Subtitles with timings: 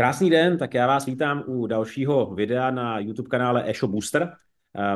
[0.00, 4.32] Krásný den, tak já vás vítám u dalšího videa na YouTube kanále eShop Booster.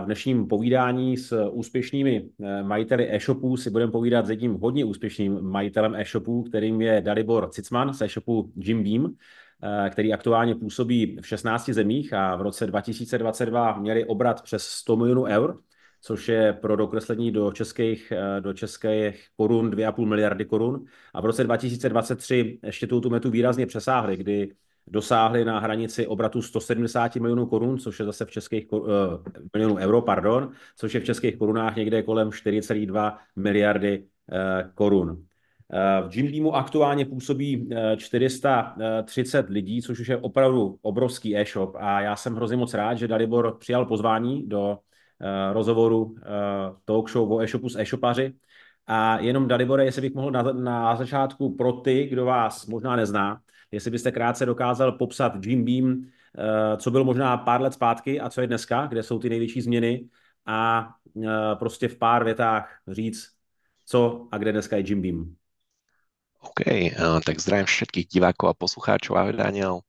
[0.00, 5.42] V dnešním povídání s úspěšnými eh, majiteli e-shopů si budeme povídat s jedním hodně úspěšným
[5.42, 9.14] majitelem e-shopů, kterým je Dalibor Cicman z e-shopu Jim Beam,
[9.62, 14.96] eh, který aktuálně působí v 16 zemích a v roce 2022 měli obrat přes 100
[14.96, 15.61] milionů eur,
[16.00, 20.84] což je pro dokreslení do českých, eh, do českých korun 2,5 miliardy korun.
[21.14, 24.55] A v roce 2023 ještě tu metu výrazně přesáhli, kdy
[24.87, 28.83] dosáhli na hranici obratu 170 milionů korun, což je zase v českých uh,
[29.52, 35.10] milionů euro, pardon, což je v českých korunách někde kolem 4,2 miliardy uh, korun.
[35.10, 42.01] Uh, v Jim Beamu aktuálně působí 430 lidí, což už je opravdu obrovský e-shop a
[42.01, 44.79] já jsem hrozně moc rád, že Dalibor přijal pozvání do
[45.52, 46.15] rozhovoru
[46.85, 48.35] talk show o e-shopu s e-shopaři.
[48.87, 53.41] A jenom Dalibore, jestli bych mohl na, na začátku pro ty, kdo vás možná nezná,
[53.74, 56.02] jestli byste krátce dokázal popsat Jim Beam,
[56.38, 59.60] eh, co byl možná pár let zpátky a co je dneska, kde jsou ty největší
[59.60, 60.09] změny
[60.46, 60.88] a
[61.24, 63.29] eh, prostě v pár větách říct,
[63.87, 65.34] co a kde dneska je Jim Beam.
[66.40, 66.92] OK, eh,
[67.26, 69.16] tak zdravím všetkých divákov a poslucháčov.
[69.16, 69.80] Ahoj Daniel.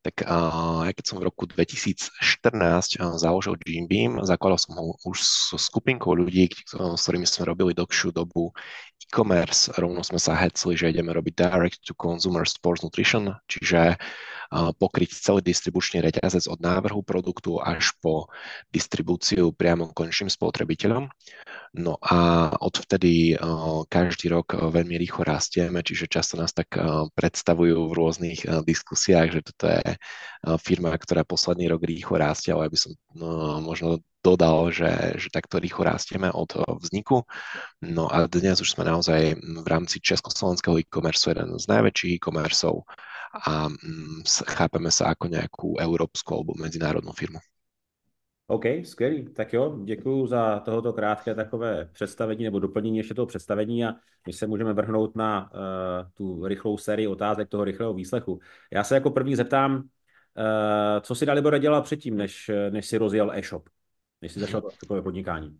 [0.00, 4.96] Tak uh, ja keď som v roku 2014 uh, založil Jim Beam, zakladal som ho
[5.04, 8.56] už so skupinkou ľudí, s ktorými sme robili dlhšiu dobu
[9.10, 13.98] e-commerce, rovno sme sa hecli, že ideme robiť direct to consumer sports nutrition, čiže
[14.50, 18.26] pokryť celý distribučný reťazec od návrhu produktu až po
[18.74, 21.06] distribúciu priamo konečným spotrebiteľom.
[21.78, 23.38] No a odvtedy
[23.86, 26.74] každý rok veľmi rýchlo rastieme, čiže často nás tak
[27.14, 29.94] predstavujú v rôznych diskusiách, že toto je
[30.58, 35.58] firma, ktorá posledný rok rýchlo rastie, ale aby som no, možno dodal, že, že takto
[35.58, 37.24] rýchlo rastieme od vzniku.
[37.82, 42.84] No a dnes už sme naozaj v rámci československého e-commerce jeden z najväčších e-commerceov
[43.32, 47.40] a mm, chápeme sa ako nejakú európsku alebo medzinárodnú firmu.
[48.50, 49.24] OK, skvělý.
[49.34, 53.94] Tak jo, děkuji za tohoto krátké takové představení nebo doplnění ještě toho představení a
[54.26, 55.58] my se můžeme vrhnout na uh,
[56.14, 58.40] tu rychlou sérii otázek toho rychlého výslechu.
[58.72, 59.82] Já se jako první zeptám, uh,
[61.00, 63.68] co si Dalibor dělal předtím, než, než si rozjel e-shop?
[64.22, 65.58] Než si začal takové podnikání?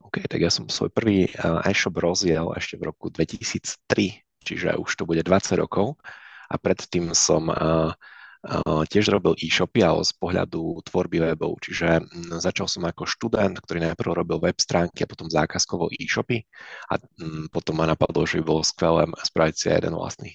[0.00, 4.90] OK, tak ja som svoj prvý uh, e-shop rozjel ešte v roku 2003, čiže už
[4.96, 6.00] to bude 20 rokov
[6.48, 12.40] a predtým som uh, uh, tiež robil e-shopy, ale z pohľadu tvorby webov, čiže um,
[12.40, 16.40] začal som ako študent, ktorý najprv robil web stránky a potom zákazkovo e-shopy
[16.88, 20.32] a um, potom ma napadlo, že by bolo skvelé spraviť si jeden vlastný.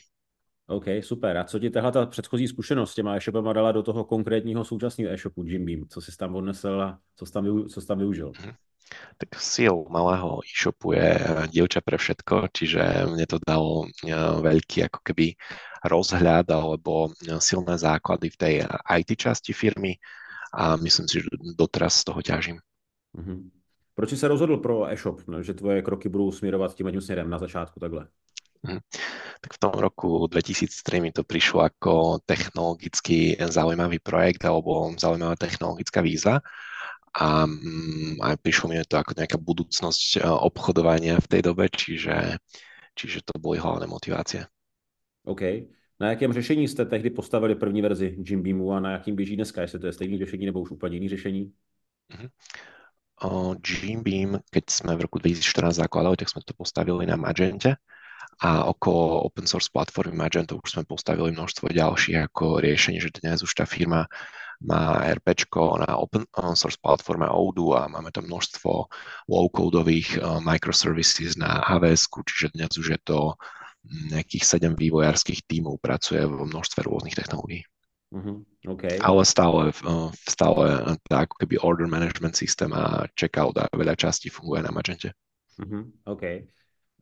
[0.67, 1.37] OK, super.
[1.37, 5.11] A co ti tahle ta předchozí zkušenost s těma e-shopama dala do toho konkrétního současného
[5.11, 5.87] e-shopu Jim Beam?
[5.89, 8.31] Co jsi tam odnesl a co jsi tam, co jsi tam využil?
[8.31, 8.53] Mm-hmm.
[9.17, 11.17] Tak síl malého e-shopu je
[11.49, 15.33] dievča pre všetko, čiže mne to dalo eh, veľký ako keby
[15.85, 19.97] rozhľad alebo eh, silné základy v tej IT časti firmy
[20.53, 22.57] a myslím si, že doteraz z toho ťažím.
[23.17, 23.39] Mm-hmm.
[23.95, 27.37] Proč jsi se rozhodl pro e-shop, no, že tvoje kroky budou směrovat tím směrem na
[27.37, 28.07] začátku takhle?
[28.65, 28.81] Mm-hmm
[29.45, 36.01] tak v tom roku 2003 mi to prišlo ako technologicky zaujímavý projekt alebo zaujímavá technologická
[36.01, 36.41] výzva
[37.13, 42.41] a mm, aj prišlo mi to ako nejaká budúcnosť e, obchodovania v tej dobe, čiže,
[42.97, 44.49] čiže to boli hlavné motivácie.
[45.29, 45.41] OK.
[45.99, 49.61] Na jakém řešení jste tehdy postavili první verzi Jim Beamu a na jakým běží dneska?
[49.61, 51.53] Jestli to je stejné řešení nebo už úplně jiné řešení?
[52.11, 52.29] Uh-huh.
[53.23, 57.79] O, Jim Beam, keď sme v roku 2014 zakladali, tak sme to postavili na Magente
[58.43, 63.39] a okolo open source platformy Magento už sme postavili množstvo ďalších ako riešení, že dnes
[63.39, 64.07] už tá firma
[64.63, 65.35] má RP
[65.83, 66.23] na open
[66.55, 68.87] source platforme Odoo a máme tam množstvo
[69.27, 73.35] low-codových uh, microservices na AWS, čiže dnes už je to
[73.85, 77.61] nejakých sedem vývojárských tímov pracuje vo množstve rôznych technológií.
[78.15, 78.37] Mm-hmm.
[78.79, 78.95] Okay.
[78.97, 84.31] Ale stále, uh, stále tá ako keby order management systém a checkout a veľa častí
[84.31, 85.13] funguje na Magente.
[85.59, 85.83] Mm-hmm.
[86.09, 86.23] OK.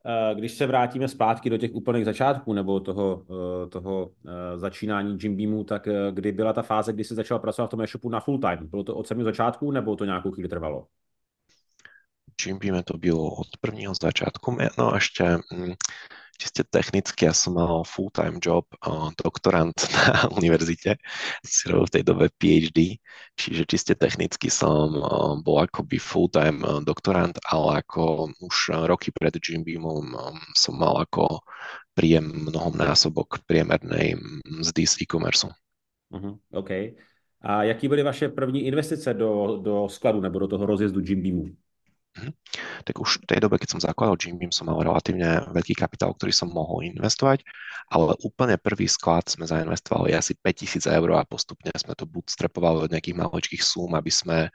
[0.06, 3.26] Eh, když se vrátíme zpátky do těch úplných začátků nebo toho,
[3.66, 7.68] eh, toho eh, začínání Jim Beamu, tak kdy byla ta fáze, kdy jsi začal pracovat
[7.68, 8.68] v tom e-shopu na full time?
[8.68, 10.88] Bylo to od samého začátku nebo to nějakou chvíli trvalo?
[12.46, 14.58] Jim Beam to bylo od prvního začátku.
[14.78, 15.74] No ještě mm,
[16.44, 18.66] čiste technicky, ja som mal full-time job,
[19.16, 20.98] doktorant na univerzite,
[21.46, 23.00] si robil v tej dobe PhD,
[23.38, 24.98] čiže čiste technicky som
[25.46, 30.12] bol akoby full-time doktorant, ale ako už roky pred Jim Beamom
[30.58, 31.40] som mal ako
[31.94, 34.18] príjem mnohom násobok priemernej
[34.50, 35.48] mzdy z e-commerce.
[36.10, 36.98] Uh-huh, OK.
[37.44, 41.46] A jaký byly vaše první investice do, do skladu nebo do toho rozjezdu Jim Beamu?
[42.14, 42.30] Mhm.
[42.86, 46.14] Tak už v tej dobe, keď som zakladal Jim Beam, som mal relatívne veľký kapitál,
[46.14, 47.42] ktorý som mohol investovať,
[47.90, 52.92] ale úplne prvý sklad sme zainvestovali asi 5000 eur a postupne sme to bootstrapovali od
[52.94, 54.50] nejakých maličkých súm, aby sme e,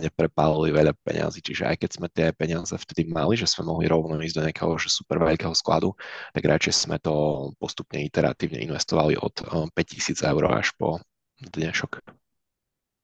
[0.00, 1.44] neprepálili veľa peňazí.
[1.44, 4.72] Čiže aj keď sme tie peniaze vtedy mali, že sme mohli rovno ísť do nejakého
[4.88, 5.92] super veľkého skladu,
[6.32, 7.12] tak radšej sme to
[7.60, 9.44] postupne iteratívne investovali od
[9.76, 11.04] 5000 e, eur až po
[11.36, 12.00] dnešok.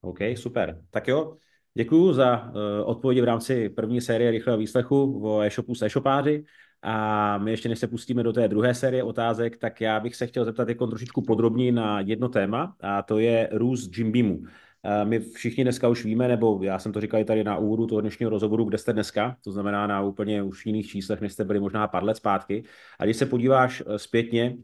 [0.08, 0.88] OK, super.
[0.88, 1.36] Tak jo,
[1.78, 2.52] Děkuji za uh,
[2.84, 6.44] odpovědi v rámci první série rychlého výslechu o e-shopu s e-shopáři.
[6.82, 10.26] A my ještě než se pustíme do té druhé série otázek, tak já bych se
[10.26, 14.42] chtěl zeptat jako trošičku podrobněji na jedno téma, a to je růst Jimbeamu.
[15.04, 18.00] My všichni dneska už víme, nebo já jsem to říkal i tady na úvodu toho
[18.00, 21.60] dnešního rozhovoru, kde jste dneska, to znamená na úplně už jiných číslech, než jste byli
[21.60, 22.64] možná pár let zpátky.
[22.98, 24.56] A když se podíváš eh, zpětně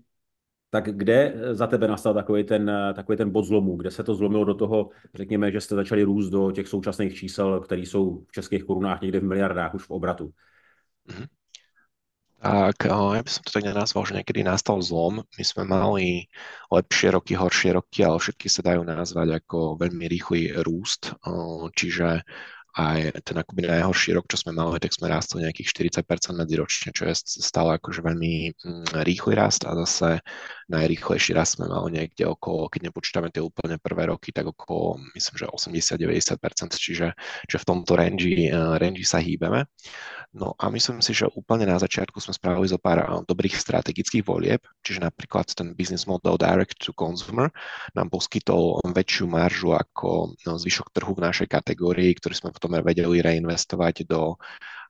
[0.74, 3.76] tak kde eh, za tebe nastal takový ten, eh, takový ten bod zlomu?
[3.76, 7.60] Kde se to zlomilo do toho, řekněme, že jste začali růst do těch současných čísel,
[7.60, 10.30] které jsou v českých korunách někde v miliardách už v obratu?
[11.08, 11.26] Mm-hmm.
[12.44, 15.24] Tak ja by som to tak nenazval, že niekedy nastal zlom.
[15.24, 16.28] My sme mali
[16.68, 21.16] lepšie roky, horšie roky, ale všetky sa dajú nazvať ako veľmi rýchly rúst.
[21.72, 22.20] Čiže
[22.74, 27.06] aj ten akoby najhorší rok, čo sme mali, tak sme rástli nejakých 40% medziročne, čo
[27.06, 30.18] je stále akože veľmi mm, rýchly rast a zase
[30.68, 35.34] najrýchlejší rast sme mali niekde okolo, keď nepočítame tie úplne prvé roky, tak okolo, myslím,
[35.34, 37.12] že 80-90%, čiže,
[37.48, 39.68] čiže v tomto range, uh, range sa hýbeme.
[40.34, 44.24] No a myslím si, že úplne na začiatku sme spravili zo pár uh, dobrých strategických
[44.26, 47.52] volieb, čiže napríklad ten business model direct to consumer
[47.94, 53.22] nám poskytol väčšiu maržu ako no, zvyšok trhu v našej kategórii, ktorý sme potom vedeli
[53.22, 54.40] reinvestovať do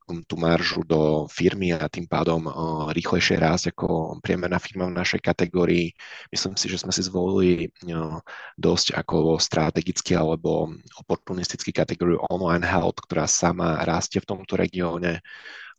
[0.04, 2.52] tú maržu do firmy a tým pádom uh,
[2.92, 5.96] rýchlejšie rásť ako priemerná firma v našej kategórii.
[6.28, 8.20] Myslím si, že sme si zvolili uh,
[8.60, 15.24] dosť ako strategicky alebo oportunistický kategóriu online health, ktorá sama rastie v tomto regióne.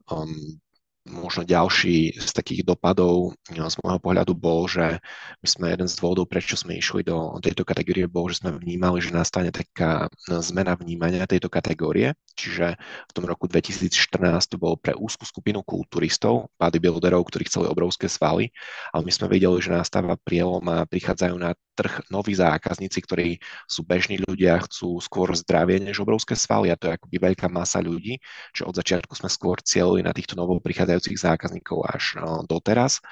[0.09, 0.57] Um,
[1.05, 4.97] možno ďalší z takých dopadov no, z môjho pohľadu bol, že
[5.41, 8.97] my sme jeden z dôvodov, prečo sme išli do tejto kategórie, bol, že sme vnímali,
[8.99, 12.17] že nastane taká zmena vnímania tejto kategórie.
[12.33, 14.17] Čiže v tom roku 2014
[14.49, 18.49] to bolo pre úzkú skupinu kulturistov, bodybuilderov, ktorí chceli obrovské svaly,
[18.89, 23.29] ale my sme vedeli, že nastáva prielom a prichádzajú na trh noví zákazníci, ktorí
[23.67, 27.83] sú bežní ľudia, chcú skôr zdravie než obrovské svaly a to je akoby veľká masa
[27.83, 28.17] ľudí,
[28.55, 33.03] že od začiatku sme skôr cieľili na týchto novo prichádzajúcich zákazníkov až no, doteraz.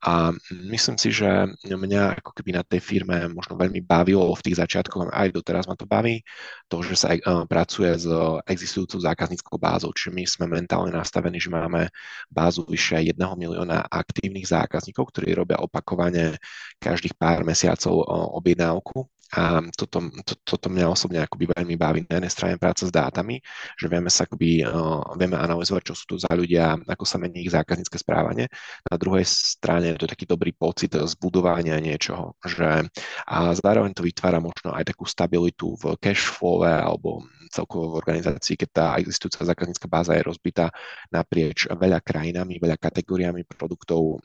[0.00, 0.32] A
[0.72, 1.28] myslím si, že
[1.68, 5.76] mňa ako keby na tej firme možno veľmi bavilo v tých začiatkoch, aj doteraz ma
[5.76, 6.24] to baví,
[6.72, 8.08] to, že sa uh, pracuje s
[8.48, 9.92] existujúcou zákazníckou bázou.
[9.92, 11.92] Čiže my sme mentálne nastavení, že máme
[12.32, 16.40] bázu vyše 1 milióna aktívnych zákazníkov, ktorí robia opakovane
[16.80, 22.00] každých pár mesiacov uh, objednávku a toto, to, toto mňa osobne akoby veľmi baví.
[22.10, 23.38] Na jednej strane práca s dátami,
[23.78, 27.46] že vieme sa akoby, uh, vieme analyzovať, čo sú to za ľudia, ako sa mení
[27.46, 28.50] ich zákaznícke správanie.
[28.90, 32.90] Na druhej strane to je taký dobrý pocit zbudovania niečoho, že
[33.26, 38.54] a zároveň to vytvára možno aj takú stabilitu v cash flow alebo celkovo v organizácii,
[38.58, 40.70] keď tá existujúca zákaznícka báza je rozbitá
[41.10, 44.22] naprieč veľa krajinami, veľa kategóriami produktov,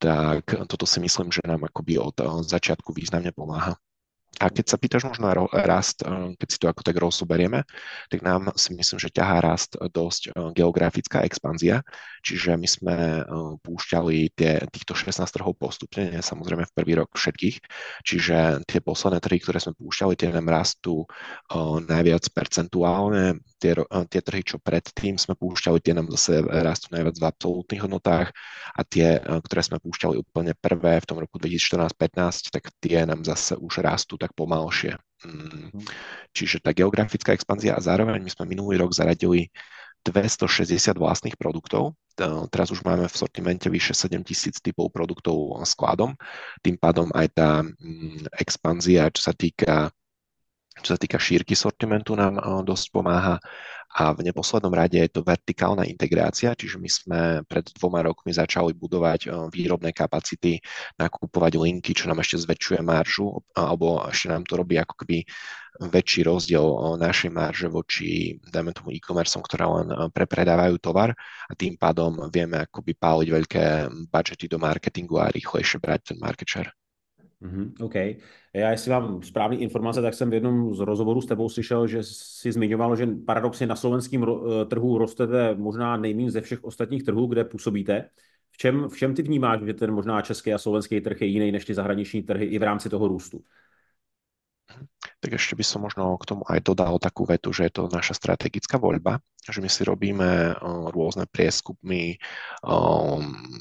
[0.00, 3.76] tak toto si myslím, že nám akoby od začiatku významne pomáha.
[4.40, 7.68] A keď sa pýtaš možno na rast, eh, keď si to ako tak rozoberieme,
[8.08, 11.84] tak nám si myslím, že ťahá rast dosť eh, geografická expanzia,
[12.24, 13.24] čiže my sme eh,
[13.60, 17.56] púšťali tie, týchto 16 trhov postupne, samozrejme v prvý rok všetkých,
[18.00, 21.04] čiže tie posledné trhy, ktoré sme púšťali, tie nám rastú
[21.84, 23.72] najviac percentuálne, tie,
[24.08, 28.28] tie trhy, čo predtým sme púšťali, tie nám zase rastú najviac v absolútnych hodnotách
[28.72, 33.60] a tie, ktoré sme púšťali úplne prvé v tom roku 2014-15, tak tie nám zase
[33.60, 34.96] už rastú tak pomalšie.
[35.20, 35.68] Mm.
[35.76, 35.84] Mhm.
[36.32, 39.52] Čiže tá geografická expanzia a zároveň my sme minulý rok zaradili
[40.00, 41.92] 260 vlastných produktov.
[42.48, 46.16] Teraz už máme v sortimente vyše 7000 typov produktov skladom.
[46.64, 49.92] Tým pádom aj tá mm, expanzia, čo sa týka
[50.80, 53.36] čo sa týka šírky sortimentu nám dosť pomáha
[53.90, 58.70] a v neposlednom rade je to vertikálna integrácia, čiže my sme pred dvoma rokmi začali
[58.70, 60.62] budovať eh, výrobné kapacity,
[60.94, 65.26] nakupovať linky, čo nám ešte zväčšuje maržu, alebo ešte nám to robí ako keby
[65.90, 71.10] väčší rozdiel eh, našej marže voči, dajme tomu, e-commerce, ktoré len eh, prepredávajú tovar
[71.50, 73.64] a tým pádom vieme akoby páliť veľké
[74.06, 76.79] budžety do marketingu a rýchlejšie brať ten market share.
[77.42, 77.94] Mm-hmm, OK.
[78.54, 82.02] Já, jestli mám správné informace, tak jsem v jednom z rozhovorů s tebou slyšel, že
[82.02, 87.26] si zmiňoval, že paradoxně na slovenském eh, trhu rostete možná nejméně ze všech ostatních trhů,
[87.26, 88.10] kde působíte.
[88.52, 91.52] V čem, v čem ty vnímáš, že ten možná český a slovenský trh je jiný
[91.52, 93.44] než ty zahraniční trhy i v rámci toho růstu?
[95.20, 98.16] Tak ešte by som možno k tomu aj dodal takú vetu, že je to naša
[98.16, 100.56] strategická voľba, že my si robíme
[100.92, 102.16] rôzne prieskupmy,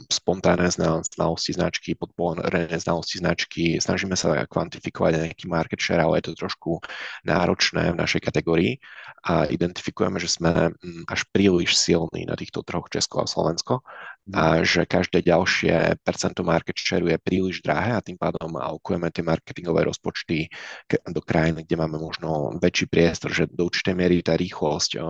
[0.07, 0.71] spontánne
[1.03, 6.79] znalosti značky, podporené znalosti značky, snažíme sa kvantifikovať nejaký market share, ale je to trošku
[7.27, 8.79] náročné v našej kategórii.
[9.19, 13.83] A identifikujeme, že sme mm, až príliš silní na týchto troch Česko a Slovensko
[14.29, 19.25] a že každé ďalšie percento market share je príliš drahé a tým pádom alokujeme tie
[19.25, 20.49] marketingové rozpočty
[20.89, 25.01] do krajín, kde máme možno väčší priestor, že do určitej miery tá rýchlosť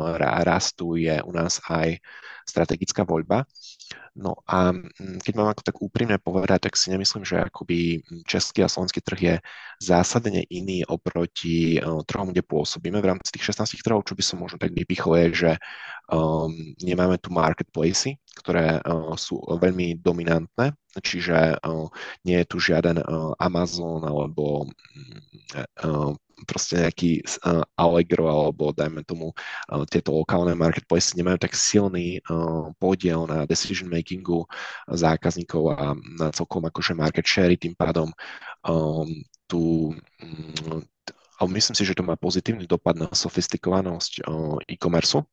[0.46, 2.00] rastu je u nás aj
[2.50, 3.46] strategická voľba.
[4.18, 8.66] No a mm, keď mám ako tak úprimne povedať, tak si nemyslím, že akoby český
[8.66, 9.36] a slovenský trh je
[9.80, 13.00] zásadne iný oproti uh, trhom, kde pôsobíme.
[13.00, 15.52] V rámci tých 16 trhov, čo by som možno tak vypichol, je, že
[16.10, 16.52] um,
[16.82, 21.88] nemáme tu marketplace, ktoré uh, sú veľmi dominantné, čiže uh,
[22.26, 24.66] nie je tu žiaden uh, Amazon alebo
[25.86, 26.12] uh,
[26.48, 27.12] proste nejaký
[27.44, 33.44] uh, Allegro alebo dajme tomu uh, tieto lokálne marketplace nemajú tak silný uh, podiel na
[33.44, 34.48] decision makingu
[34.88, 38.10] zákazníkov a na celkom akože market share, tým pádom
[38.66, 39.10] um,
[39.50, 40.84] tu um,
[41.40, 44.28] ale myslím si, že to má pozitívny dopad na sofistikovanosť
[44.68, 45.24] e-commerce.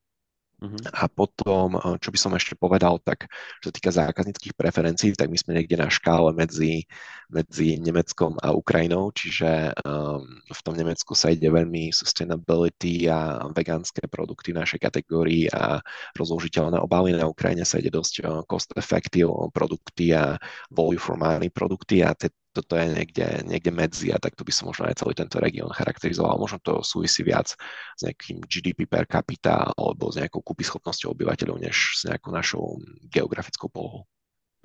[0.96, 3.28] A potom, eh, čo by som ešte povedal, tak
[3.60, 6.88] čo sa týka zákazníckých preferencií, tak my sme niekde na škále medzi,
[7.28, 14.08] medzi Nemeckom a Ukrajinou, čiže um, v tom Nemecku sa ide veľmi sustainability a vegánske
[14.08, 15.84] produkty v našej kategórii a
[16.16, 17.12] rozložiteľné obaly.
[17.12, 20.40] Na Ukrajine sa ide dosť uh, cost effective produkty a
[20.72, 24.72] value for money produkty a tie toto je niekde, niekde medzi a takto by som
[24.72, 26.40] možno aj celý tento región charakterizoval.
[26.40, 27.52] Možno to súvisí viac
[27.96, 32.80] s nejakým GDP per capita alebo s nejakou kúpyschopnosťou obyvateľov, než s nejakou našou
[33.12, 34.08] geografickou polohou.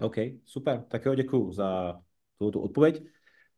[0.01, 0.87] OK, super.
[0.87, 1.99] Tak jo, děkuji za
[2.39, 3.03] tuto odpověď.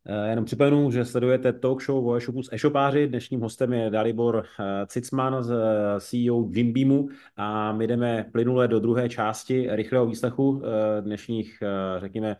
[0.06, 3.06] Eh, jenom připomenu, že sledujete talk show o e-shopu s e-shopáři.
[3.06, 8.80] Dnešním hostem je Dalibor eh, Cicman z eh, CEO Jimbeamu a my jdeme plynule do
[8.80, 10.62] druhé části rychlého výslechu
[11.00, 11.62] dnešních,
[11.98, 12.36] řekněme,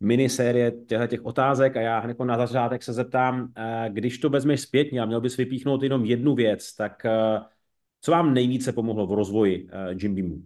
[0.00, 4.60] minisérie těchto těch otázek a já hned na začátek se zeptám, eh, když to vezmeš
[4.60, 7.40] zpětně a měl bys vypíchnout jenom jednu věc, tak eh,
[8.00, 10.42] co vám nejvíce pomohlo v rozvoji eh, Jim Beamu?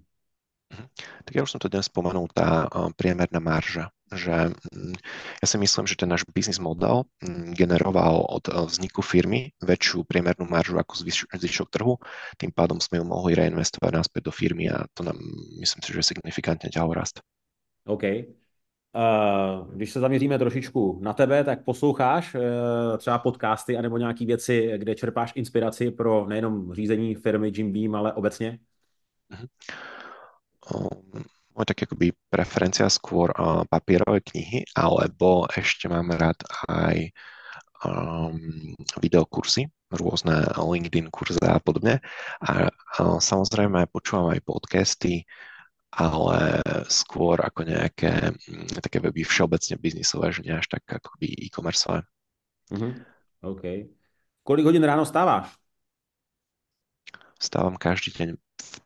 [0.71, 0.87] Mhm.
[1.27, 4.95] Tak ja už som to dnes spomenul, tá priemerná marža, že mm,
[5.43, 10.47] ja si myslím, že ten náš biznis model mm, generoval od vzniku firmy väčšiu priemernú
[10.47, 10.95] maržu ako
[11.35, 11.99] zvyšok trhu,
[12.39, 15.19] tým pádom sme ju mohli reinvestovať naspäť do firmy a to nám
[15.59, 17.19] myslím si, že signifikantne ťahol rast.
[17.91, 18.31] OK.
[18.91, 22.41] Uh, když se zaměříme trošičku na tebe, tak posloucháš uh,
[22.99, 28.13] třeba podcasty anebo nějaké věci, kde čerpáš inspiraci pro nejenom řízení firmy Jim Beam, ale
[28.13, 28.59] obecně?
[30.75, 31.23] Um,
[31.55, 37.15] moje tak akoby preferencia skôr uh, papierové knihy, alebo ešte mám rád aj
[37.87, 42.03] um, videokursy, rôzne LinkedIn kurzy a podobne.
[42.43, 45.27] A uh, samozrejme počúvam aj podcasty,
[45.91, 52.07] ale skôr ako nejaké mm, také weby všeobecne biznisové, že nie až tak akoby e-commerceové.
[52.71, 52.95] Uh-huh.
[53.43, 53.91] OK.
[54.47, 55.51] Kolik hodín ráno stáváš?
[57.41, 58.29] Stávam každý deň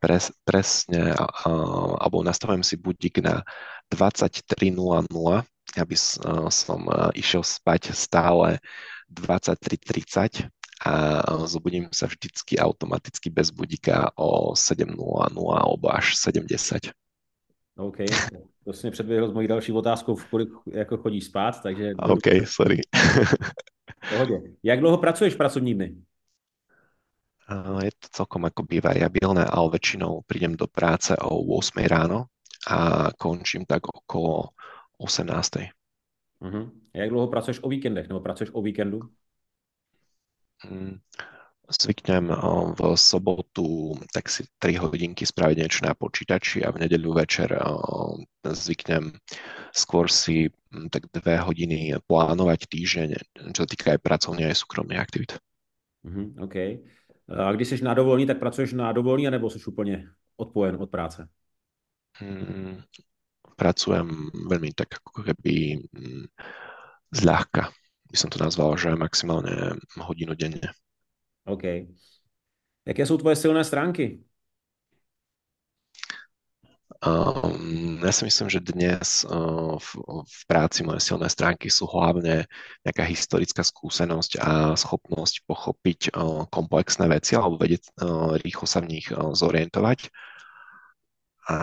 [0.01, 1.27] pres, presne, a,
[2.01, 3.45] alebo nastavujem si budík na
[3.93, 4.73] 23.00,
[5.75, 5.97] aby
[6.49, 6.81] som
[7.13, 8.63] išiel spať stále
[9.11, 10.49] 23.30
[10.85, 10.93] a
[11.49, 14.93] zobudím sa vždycky automaticky bez budíka o 7.00
[15.33, 16.93] alebo až 7.10.
[17.77, 17.97] OK,
[18.65, 21.93] to si mě předběhl s mojí další otázkou, v kolik jako chodí spát, takže...
[21.99, 22.81] OK, sorry.
[24.11, 24.41] Pohodě.
[24.63, 25.97] Jak dlouho pracuješ pracovní dny?
[27.85, 32.33] Je to celkom akoby variabilné, ale väčšinou prídem do práce o 8 ráno
[32.65, 34.49] a končím tak okolo
[34.97, 35.51] 18.
[36.41, 36.71] Uh-huh.
[36.95, 39.01] Jak dlouho pracuješ o víkendech, nebo pracuješ o víkendu?
[40.65, 41.01] Mm,
[41.69, 42.29] zvyknem
[42.77, 47.57] v sobotu tak si 3 hodinky spraviť niečo na počítači a v nedeľu večer
[48.45, 49.17] zvyknem
[49.73, 50.53] skôr si
[50.93, 53.09] tak 2 hodiny plánovať týždeň,
[53.57, 55.33] čo sa týka aj pracovných aj súkromných aktivít.
[56.05, 56.57] Mm-hmm, OK.
[57.29, 61.29] A když jsi na dovolení, tak pracuješ na dovolení, nebo jsi úplně odpojen od práce?
[62.15, 62.83] Hmm,
[63.57, 66.27] pracujem veľmi tak ako keby mm,
[67.11, 67.75] zľahka
[68.15, 70.71] by som to nazval, že maximálne hodinu denne.
[71.51, 71.91] OK.
[72.87, 74.23] Jaké sú tvoje silné stránky?
[77.03, 79.91] Um, ja si myslím, že dnes uh, v,
[80.25, 82.47] v práci moje silné stránky sú hlavne
[82.87, 88.95] nejaká historická skúsenosť a schopnosť pochopiť uh, komplexné veci alebo vedieť uh, rýchlo sa v
[88.95, 90.09] nich uh, zorientovať
[91.45, 91.57] a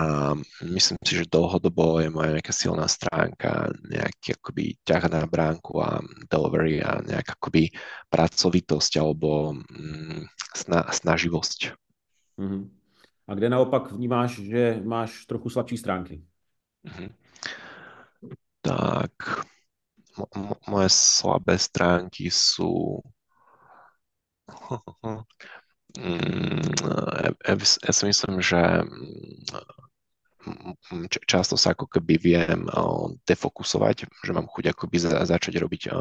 [0.62, 5.98] myslím si, že dlhodobo je moja nejaká silná stránka, nejaký akoby ťah na bránku a
[6.30, 7.74] delivery a nejaká akoby
[8.14, 11.74] pracovitosť alebo mm, sna, snaživosť.
[12.38, 12.64] Mm-hmm.
[13.26, 16.22] A kde naopak vnímáš, že máš trochu slabší stránky?
[16.86, 17.10] Mm-hmm.
[18.62, 19.14] Tak
[20.70, 23.02] moje slabé stránky sú
[26.00, 28.62] ja, ja si myslím, že
[30.46, 32.66] mm, často sa ako keby viem
[33.28, 35.92] defokusovať, že mám chuť akoby za, začať robiť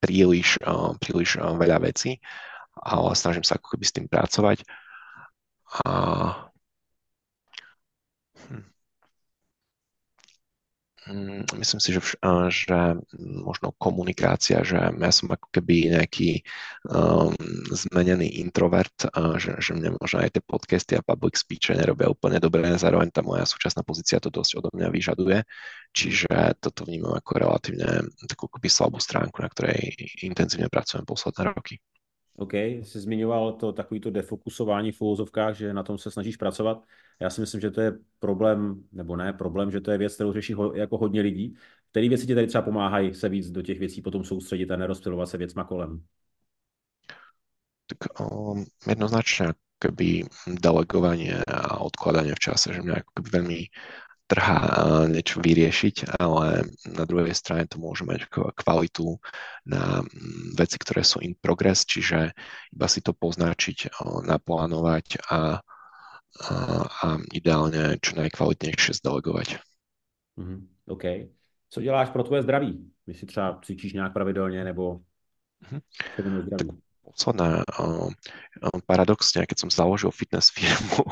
[0.00, 0.56] príliš,
[0.98, 2.18] príliš veľa vecí,
[2.80, 4.64] ale snažím sa ako keby s tým pracovať.
[5.84, 6.49] A
[11.56, 12.00] myslím si, že,
[12.52, 12.80] že
[13.18, 16.44] možno komunikácia, že ja som ako keby nejaký
[16.92, 17.32] um,
[17.72, 22.36] zmenený introvert, uh, že, že mne možno aj tie podcasty a public speech nerobia úplne
[22.36, 25.38] dobre, zároveň tá moja súčasná pozícia to dosť odo mňa vyžaduje,
[25.96, 31.80] čiže toto vnímam ako relatívne takú slabú stránku, na ktorej intenzívne pracujem posledné roky.
[32.40, 36.84] OK, jsi zmiňoval to takovýto defokusování v úvozovkách, že na tom se snažíš pracovat.
[37.20, 40.32] Já si myslím, že to je problém, nebo ne problém, že to je věc, kterou
[40.32, 41.54] řeší ho, jako hodně lidí.
[41.90, 45.28] Které věci ti tady třeba pomáhají se víc do těch věcí potom soustředit a nerozptilovat
[45.28, 46.02] se věcma kolem?
[47.86, 53.60] Tak um, jednoznačne keby delegovanie a odkladanie v čase, že mňa ako keby veľmi
[54.30, 54.58] trhá
[55.10, 59.18] niečo vyriešiť, ale na druhej strane to môže mať kvalitu
[59.66, 60.06] na
[60.54, 62.30] veci, ktoré sú in progress, čiže
[62.70, 63.90] iba si to poznačiť,
[64.22, 65.40] naplánovať a, a,
[66.86, 69.58] a ideálne čo najkvalitnejšie zdelegovať.
[70.38, 71.04] Mm, OK.
[71.70, 72.90] Co děláš pro tvoje zdraví?
[73.12, 75.00] Si třeba cvičíš nějak pravidelně nebo
[75.62, 75.80] mm-hmm.
[76.16, 78.08] Tak posledná, uh,
[78.86, 81.04] paradoxne, keď som založil fitness firmu,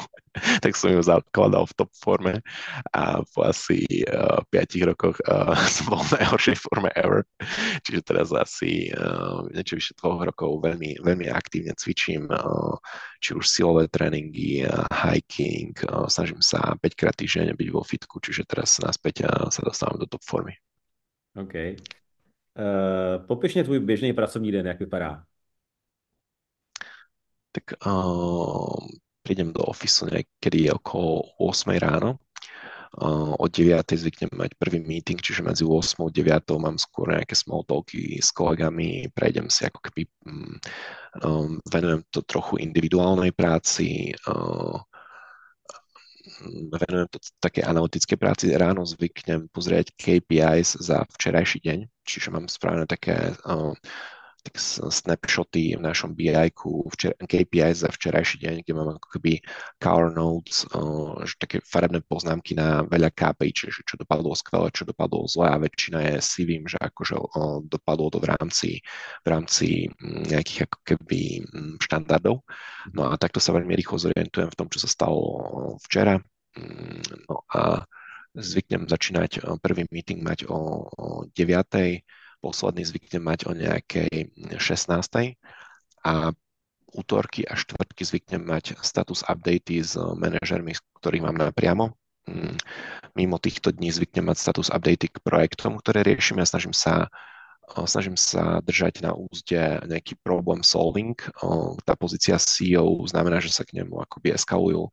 [0.62, 2.34] tak som ju zakladal v top forme
[2.94, 7.26] a po asi uh, 5 rokoch uh, som bol v najhoršej forme ever.
[7.84, 8.90] Čiže teraz asi
[9.54, 12.28] niečo vyše dvoch rokov veľmi, veľmi aktívne cvičím,
[13.22, 15.72] či už silové tréningy, hiking,
[16.08, 20.22] snažím sa 5 krát týždeň byť vo fitku, čiže teraz naspäť sa dostávam do top
[20.24, 20.54] formy.
[21.38, 21.54] OK.
[22.58, 25.22] Uh, popiš mě tvůj běžný pracovní den, jak vypadá
[27.52, 28.78] tak uh,
[29.24, 32.16] prídem do ofisu niekedy okolo 8 ráno.
[32.88, 33.84] Uh, od 9.
[33.84, 38.32] zvyknem mať prvý meeting, čiže medzi 8 a 9 mám skôr nejaké small talky s
[38.32, 40.08] kolegami, prejdem si ako keby,
[41.20, 44.80] um, venujem to trochu individuálnej práci, uh,
[46.72, 48.56] venujem to také analytické práci.
[48.56, 53.76] Ráno zvyknem pozrieť KPIs za včerajší deň, čiže mám spravené také uh,
[54.56, 59.42] snapshoty v našom BI-ku, včer, KPI za včerajší deň, kde mám ako keby
[59.76, 65.28] car notes, uh, také farebné poznámky na veľa KPI, čiže čo dopadlo skvelé, čo dopadlo
[65.28, 68.70] zle a väčšina je si vím, že akože uh, dopadlo to v rámci,
[69.20, 69.66] v rámci
[70.00, 71.20] nejakých ako keby
[71.82, 72.40] štandardov.
[72.96, 75.20] No a takto sa veľmi rýchlo zorientujem v tom, čo sa stalo
[75.84, 76.16] včera.
[77.28, 77.84] No a
[78.38, 82.04] zvyknem začínať prvý meeting mať o, o 9
[82.38, 85.38] posledný zvyknem mať o nejakej 16.
[86.06, 86.12] a
[86.94, 91.92] útorky a štvrtky zvyknem mať status updaty s manažermi, ktorých mám napriamo.
[92.28, 92.56] Mm,
[93.16, 96.40] mimo týchto dní zvyknem mať status updaty k projektom, ktoré riešim.
[96.40, 97.12] Ja snažím sa
[97.84, 101.14] snažím sa držať na úzde nejaký problem solving.
[101.84, 104.88] Tá pozícia CEO znamená, že sa k nemu akoby eskalujú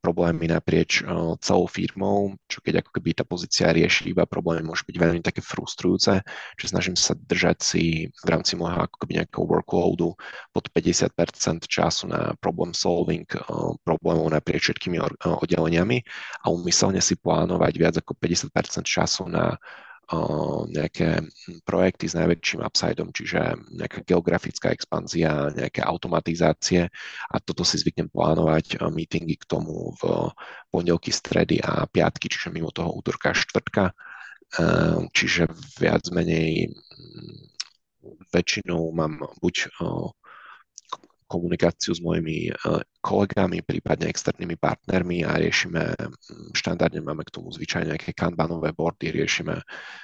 [0.00, 1.00] problémy naprieč
[1.40, 5.40] celou firmou, čo keď ako keby tá pozícia rieši iba problémy, môže byť veľmi také
[5.40, 6.20] frustrujúce,
[6.60, 10.12] že snažím sa držať si v rámci môjho ako keby nejakého workloadu
[10.52, 13.24] pod 50% času na problem solving
[13.86, 16.04] problémov naprieč všetkými oddeleniami
[16.44, 19.56] a umyselne si plánovať viac ako 50% času na
[20.68, 21.24] nejaké
[21.64, 26.84] projekty s najväčším upsideom, čiže nejaká geografická expanzia, nejaké automatizácie
[27.32, 30.28] a toto si zvyknem plánovať meetingy k tomu v
[30.68, 33.96] pondelky, stredy a piatky, čiže mimo toho útorka a štvrtka.
[35.16, 35.48] Čiže
[35.80, 36.76] viac menej
[38.34, 39.72] väčšinou mám buď
[41.32, 47.48] komunikáciu s mojimi eh, kolegami, prípadne externými partnermi a riešime, mm, štandardne máme k tomu
[47.48, 49.56] zvyčajne nejaké kanbanové boardy, riešime,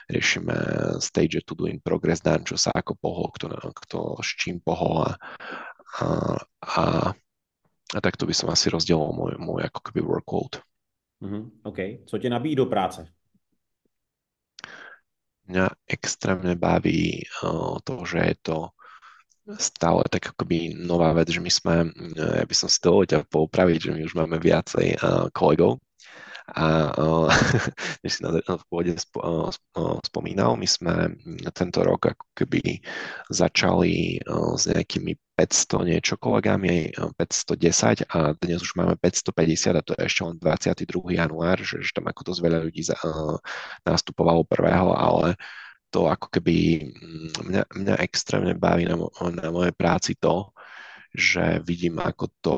[0.08, 0.56] riešime
[1.04, 3.52] stage to do in progress done, čo sa ako pohol, kto,
[3.84, 5.12] kto s čím pohol a,
[6.00, 6.06] a,
[6.64, 6.84] a,
[7.92, 10.64] a takto by som asi rozdielil môj, môj ako keby workload.
[11.22, 11.78] Mm-hmm, OK.
[12.06, 13.08] Co tě nabíjí do práce?
[15.48, 18.68] Mňa extrémne baví uh, to, že je to
[19.56, 21.74] stále tak akoby nová vec, že my sme,
[22.18, 25.00] ja by som si to ťa poupraviť, že my už máme viacej
[25.32, 25.80] kolegov,
[26.56, 26.64] a
[27.02, 27.28] uh,
[28.00, 29.20] než si na, na pôvode sp,
[30.08, 31.12] spomínal, my sme
[31.52, 32.80] tento rok ako keby
[33.28, 34.22] začali
[34.56, 40.22] s nejakými 500 niečo kolegami, 510 a dnes už máme 550 a to je ešte
[40.24, 41.20] len 22.
[41.20, 42.82] január, že, že tam ako dosť veľa ľudí
[43.84, 45.36] nastupovalo prvého, ale
[45.90, 46.88] to ako keby
[47.48, 48.96] mňa, mňa extrémne baví na,
[49.32, 50.52] na mojej práci to,
[51.08, 52.56] že vidím, ako to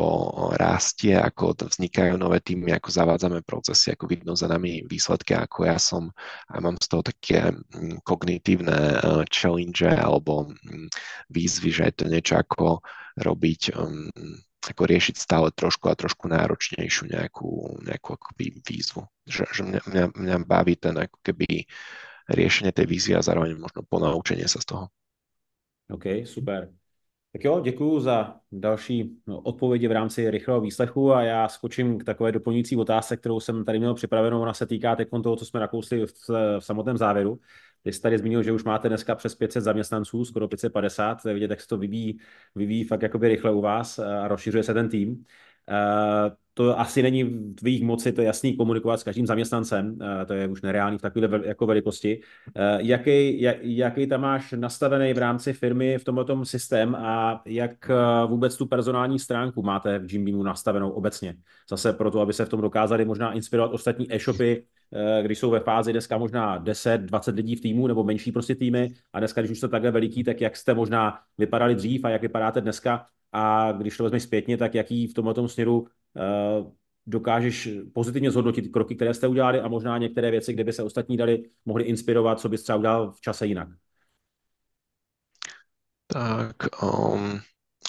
[0.59, 5.79] rastie, ako vznikajú nové týmy, ako zavádzame procesy, ako vidno za nami výsledky, ako ja
[5.79, 6.11] som
[6.51, 8.97] a mám z toho také mm, kognitívne e,
[9.31, 10.90] challenge alebo mm,
[11.31, 12.83] výzvy, že je to niečo ako
[13.23, 19.09] robiť mm, ako riešiť stále trošku a trošku náročnejšiu nejakú, nejakú akoby výzvu.
[19.25, 21.64] Že, že mňa, mňa, mňa baví ten ako keby
[22.31, 24.85] riešenie tej vízie a zároveň možno ponaučenie sa z toho.
[25.90, 26.71] OK, super.
[27.33, 32.05] Tak jo, děkuji za další no, odpovědi v rámci rychlého výslechu a já skočím k
[32.05, 34.40] takové doplňující otázce, kterou jsem tady měl připravenou.
[34.40, 36.12] Ona se týká teď toho, co jsme nakousli v,
[36.59, 37.40] v samotném závěru.
[37.83, 41.23] Ty jsi tady zmínil, že už máte dneska přes 500 zaměstnanců, skoro 550.
[41.23, 42.19] To je jak se to vyvíjí,
[42.55, 45.25] vyvíjí fakt jakoby rychle u vás a rozšiřuje se ten tým.
[45.70, 50.26] Uh, to asi není v tvých moci, to je jasný, komunikovat s každým zaměstnancem, uh,
[50.26, 52.20] to je už nereálný v takové jako velikosti.
[52.46, 57.90] Uh, jaký, jak, jaký tam máš nastavený v rámci firmy v tomto systém a jak
[58.26, 61.35] vůbec tu personální stránku máte v Jimbeamu nastavenou obecně?
[61.68, 64.64] Zase proto, aby se v tom dokázali možná inspirovat ostatní e-shopy,
[65.22, 68.92] když jsou ve fázi dneska možná 10, 20 lidí v týmu nebo menší prostě týmy
[69.12, 72.22] a dneska, když už jste takhle veliký, tak jak jste možná vypadali dřív a jak
[72.22, 75.87] vypadáte dneska a když to vezmeš zpětně, tak jaký v tomto směru uh,
[77.07, 81.16] dokážeš pozitivně zhodnotit kroky, které jste udělali a možná některé věci, kde by se ostatní
[81.16, 83.68] dali, mohli inspirovat, co bys třeba udělal v čase jinak?
[86.11, 87.38] Tak, um,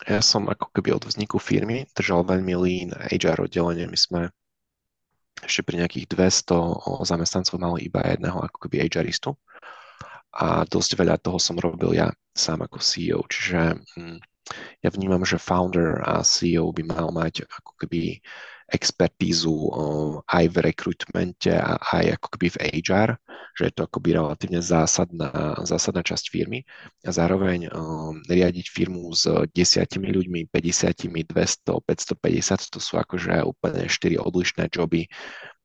[0.06, 3.90] ja som ako keby od vzniku firmy držal veľmi lean HR oddelenie.
[3.90, 4.20] My sme
[5.46, 9.34] ešte pri nejakých 200 zamestnancov mali iba jedného ako keby HRistu
[10.32, 14.18] a dosť veľa toho som robil ja sám ako CEO, čiže hm,
[14.80, 18.24] ja vnímam, že founder a CEO by mal mať ako keby
[18.72, 19.54] expertízu
[20.26, 23.10] aj v rekrutmente a aj ako keby v HR,
[23.60, 26.64] že je to akoby relatívne zásadná, zásadná časť firmy.
[27.04, 33.92] A zároveň um, riadiť firmu s desiatimi ľuďmi, 50, 200, 550, to sú akože úplne
[33.92, 35.12] štyri odlišné joby,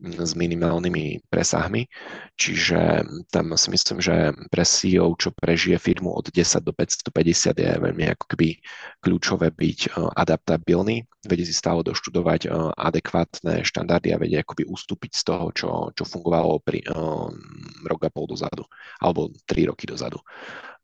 [0.00, 1.88] s minimálnymi presahmi.
[2.36, 7.70] Čiže tam si myslím, že pre CEO, čo prežije firmu od 10 do 550 je
[7.80, 8.60] veľmi ako keby
[9.00, 15.12] kľúčové byť e, adaptabilný, vedieť si stále doštudovať e, adekvátne štandardy a vedieť akoby ustúpiť
[15.16, 17.32] z toho, čo, čo fungovalo pri um,
[17.88, 18.68] rok a pol dozadu
[19.00, 20.20] alebo tri roky dozadu.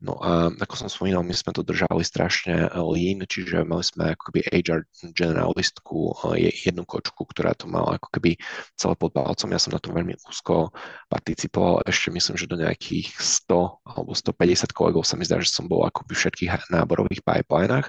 [0.03, 4.43] No a ako som spomínal, my sme to držali strašne lean, čiže mali sme akoby
[4.51, 4.83] HR
[5.15, 8.35] generalistku, jednu kočku, ktorá to mala ako keby
[8.75, 9.55] celé pod palcom.
[9.55, 10.75] Ja som na tom veľmi úzko
[11.07, 11.87] participoval.
[11.87, 15.87] Ešte myslím, že do nejakých 100 alebo 150 kolegov sa mi zdá, že som bol
[15.87, 17.87] ako v všetkých náborových pipelinách.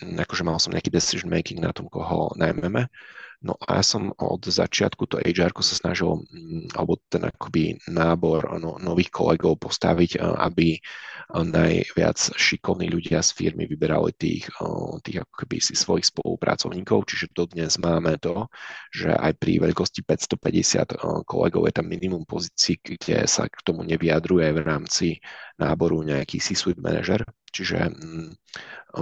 [0.00, 2.88] Akože mal som nejaký decision making na tom, koho najmeme.
[3.44, 8.56] No a ja som od začiatku to HR sa snažil, mm, alebo ten akoby nábor
[8.56, 10.80] no, nových kolegov postaviť, aby
[11.34, 14.46] najviac šikovní ľudia z firmy vyberali tých,
[15.02, 18.46] tých ako keby si svojich spolupracovníkov, čiže dodnes máme to,
[18.94, 24.48] že aj pri veľkosti 550 kolegov je tam minimum pozícií, kde sa k tomu nevyjadruje
[24.54, 25.06] v rámci
[25.58, 28.28] náboru nejaký C-suite manažer, čiže mm,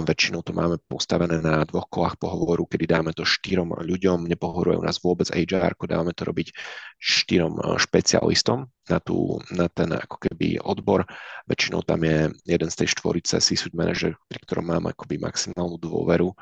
[0.03, 4.83] väčšinou to máme postavené na dvoch kolách pohovoru, kedy dáme to štyrom ľuďom, nepohoruje u
[4.83, 6.51] nás vôbec HR, dávame to robiť
[6.99, 11.07] štyrom e, špecialistom na, tú, na ten ako keby odbor.
[11.47, 16.31] Väčšinou tam je jeden z tej štvorice C-suite manager, pri ktorom mám akoby maximálnu dôveru,
[16.31, 16.35] e,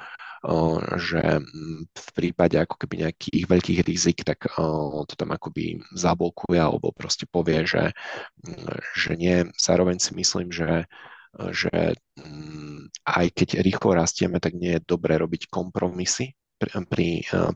[0.97, 4.49] že mm, v prípade ako keby nejakých veľkých rizik, tak e,
[5.05, 7.93] to tam akoby zablokuje alebo proste povie, že,
[8.45, 9.45] mm, že nie.
[9.57, 10.89] Zároveň si myslím, že
[11.33, 17.07] že mm, aj keď rýchlo rastieme, tak nie je dobré robiť kompromisy pri, pri,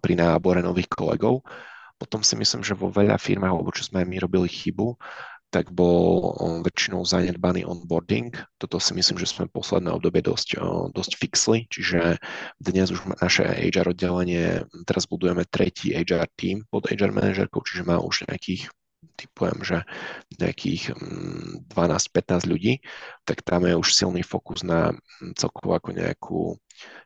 [0.01, 1.45] pri nábore nových kolegov.
[1.97, 4.97] Potom si myslím, že vo veľa firmách, alebo čo sme aj my robili chybu,
[5.47, 8.35] tak bol väčšinou zanedbaný onboarding.
[8.59, 10.59] Toto si myslím, že sme v posledné obdobie dosť,
[10.91, 12.19] dosť fixli, čiže
[12.59, 17.95] dnes už naše HR oddelenie, teraz budujeme tretí HR team pod HR manažerkou, čiže má
[17.97, 18.67] už nejakých
[19.17, 19.77] typujem, že
[20.37, 20.93] nejakých
[21.73, 22.73] 12-15 mm, ľudí,
[23.25, 26.41] tak tam je už silný fokus na mm, celkovo ako nejakú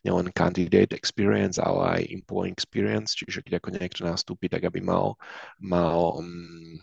[0.03, 5.15] nielen candidate experience, ale aj employee experience, čiže keď ako niekto nastúpi, tak aby mal,
[5.63, 6.75] mal um,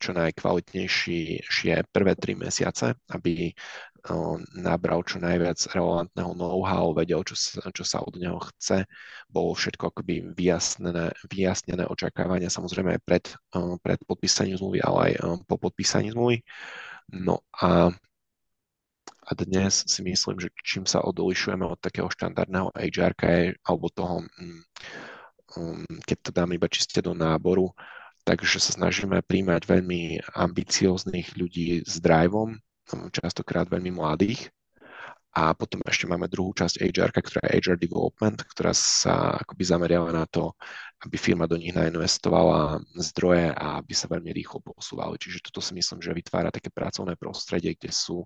[0.00, 3.52] čo najkvalitnejšie prvé tri mesiace, aby
[4.52, 8.84] nabral čo najviac relevantného know-how, vedel, čo sa, čo sa od neho chce,
[9.32, 13.24] bolo všetko akoby vyjasnené, vyjasnené očakávania, samozrejme aj pred,
[13.80, 15.12] pred podpísaním zmluvy, ale aj
[15.48, 16.44] po podpísaní zmluvy.
[17.08, 17.92] No a
[19.24, 23.16] a dnes si myslím, že čím sa odlišujeme od takého štandardného HR,
[23.64, 24.60] alebo toho, mm,
[25.56, 27.72] mm, keď to dám iba čiste do náboru,
[28.28, 32.60] takže sa snažíme príjmať veľmi ambicióznych ľudí s driveom,
[33.12, 34.48] častokrát veľmi mladých.
[35.34, 40.14] A potom ešte máme druhú časť HR, ktorá je HR Development, ktorá sa akoby zameriava
[40.14, 40.54] na to,
[41.02, 45.18] aby firma do nich nainvestovala zdroje a aby sa veľmi rýchlo posúvali.
[45.18, 48.22] Čiže toto si myslím, že vytvára také pracovné prostredie, kde sú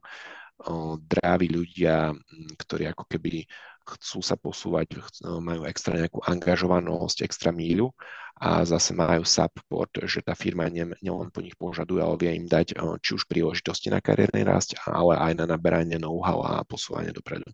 [1.07, 2.11] drávi ľudia,
[2.59, 3.47] ktorí ako keby
[3.89, 7.89] chcú sa posúvať, majú extra nejakú angažovanosť, extra míľu
[8.37, 12.77] a zase majú support, že tá firma nielen po nich požaduje, ale vie im dať
[13.01, 17.49] či už príležitosti na kariérny rast, ale aj na naberanie know-how a posúvanie dopredu.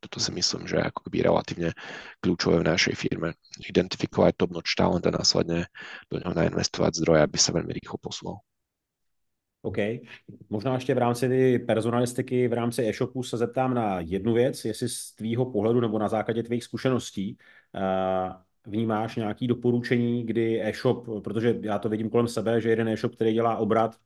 [0.00, 1.72] Toto si myslím, že ako keby relatívne
[2.20, 3.36] kľúčové v našej firme.
[3.64, 5.64] Identifikovať top notch talent a následne
[6.12, 8.44] do neho nainvestovať zdroje, aby sa veľmi rýchlo posúval.
[9.64, 9.76] OK.
[10.50, 14.88] Možná ještě v rámci ty personalistiky, v rámci e-shopu se zeptám na jednu věc, jestli
[14.88, 17.38] z tvýho pohledu nebo na základě tvých zkušeností
[17.74, 18.32] uh,
[18.66, 23.32] vnímáš nějaké doporučení, kdy e-shop, protože já to vidím kolem sebe, že jeden e-shop, který
[23.32, 23.96] dělá obrat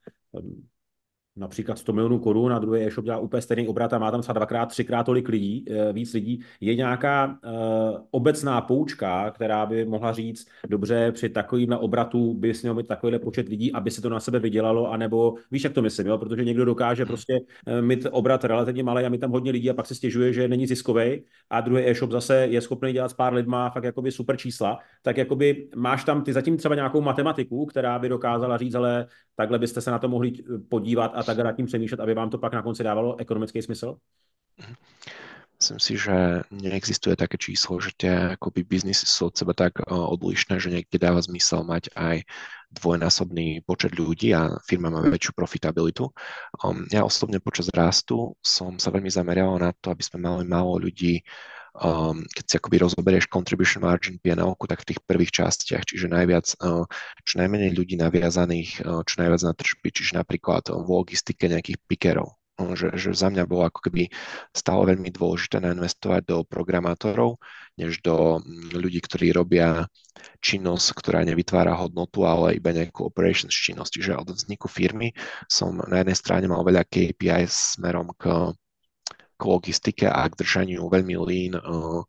[1.39, 4.33] například 100 milionů korun a druhý e-shop dělá úplně stejný obrat a má tam třeba
[4.33, 10.13] dvakrát, třikrát tolik lidí, eh, víc lidí, je nějaká uh, obecná poučka, která by mohla
[10.13, 14.21] říct, dobře, při takovým obratu by měl mít takovýhle počet lidí, aby se to na
[14.21, 16.19] sebe vydělalo, anebo víš, jak to myslím, jo?
[16.19, 19.75] protože někdo dokáže prostě uh, mít obrat relativně malý a mít tam hodně lidí a
[19.75, 23.35] pak se stěžuje, že není ziskový a druhý e-shop zase je schopný dělat s pár
[23.35, 27.99] lidma fakt jakoby super čísla, tak jakoby máš tam ty zatím třeba nějakou matematiku, která
[27.99, 30.33] by dokázala říct, ale takhle byste se na to mohli
[30.69, 33.97] podívat a tak nad tím přemýšlet, aby vám to pak na konci dávalo ekonomický smysl?
[35.59, 40.63] Myslím si, že neexistuje také číslo, že tie akoby biznisy sú od seba tak odlišné,
[40.63, 42.23] že niekde dáva zmysel mať aj
[42.79, 46.15] dvojnásobný počet ľudí a firma má väčšiu profitabilitu.
[46.63, 50.79] Um, ja osobne počas rastu som sa veľmi zameral na to, aby sme mali málo
[50.79, 51.27] ľudí
[51.79, 56.59] um, keď si akoby rozoberieš contribution margin PNL, tak v tých prvých častiach, čiže najviac,
[56.63, 56.85] uh,
[57.23, 62.35] čo najmenej ľudí naviazaných, uh, čo najviac na tržby, čiže napríklad v logistike nejakých pikerov,
[62.59, 64.11] uh, že, že za mňa bolo ako keby
[64.51, 67.39] stále veľmi dôležité nainvestovať do programátorov,
[67.79, 69.87] než do mm, ľudí, ktorí robia
[70.43, 74.03] činnosť, ktorá nevytvára hodnotu, ale iba nejakú operations činnosť.
[74.03, 75.15] Čiže od vzniku firmy
[75.47, 78.51] som na jednej strane mal veľa KPI smerom k
[79.39, 82.03] k logistike a k držaniu veľmi lean, uh,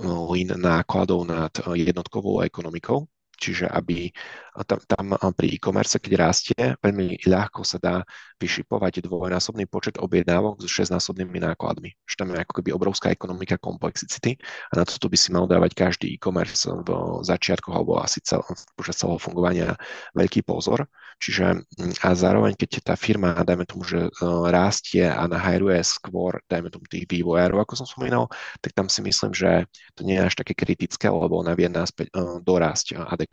[0.00, 3.04] lean nákladov nad uh, jednotkovou ekonomikou.
[3.40, 4.12] Čiže aby
[4.68, 8.04] tam, tam pri e-commerce, keď rastie, veľmi ľahko sa dá
[8.36, 11.96] vyšipovať dvojnásobný počet objednávok so šestnásobnými nákladmi.
[12.04, 14.36] Že tam je ako keby obrovská ekonomika komplexity
[14.70, 16.88] a na toto by si mal dávať každý e-commerce v
[17.24, 18.44] začiatkoch alebo asi cel,
[18.76, 19.72] počas celého fungovania
[20.12, 20.84] veľký pozor.
[21.20, 21.68] Čiže
[22.00, 24.08] a zároveň, keď tá firma, dajme tomu, že
[24.48, 28.32] rastie a nahajruje skôr, dajme tomu tých vývojárov, ako som spomínal,
[28.64, 32.08] tak tam si myslím, že to nie je až také kritické, lebo ona vie naspäť
[32.40, 33.28] dorásť adekvátne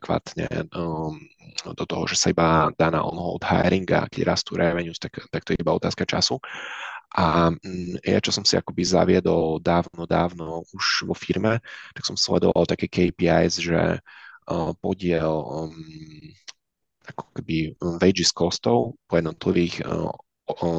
[1.65, 5.41] do toho, že sa iba dá na on-hold hiring a keď rastú revenues, tak, tak
[5.41, 6.37] to je iba otázka času.
[7.17, 7.49] A
[8.03, 11.63] ja, čo som si akoby zaviedol dávno, dávno už vo firme,
[11.95, 15.73] tak som sledoval také KPIs, že uh, podiel um,
[17.07, 20.11] ako keby wages costov po jednotlivých uh,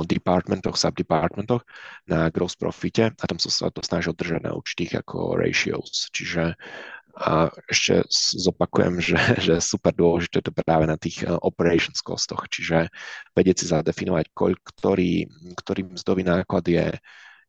[0.04, 1.64] departmentoch, subdepartmentoch
[2.09, 6.09] na gross profite a tam som sa to snažil držať na určitých ako ratios.
[6.12, 6.57] Čiže
[7.18, 8.07] a ešte
[8.38, 12.88] zopakujem, že, že super dôležité to práve na tých eh, operations costoch, čiže
[13.35, 14.31] vedieť si zadefinovať,
[14.62, 15.26] ktorý,
[15.59, 16.87] ktorý mzdový náklad je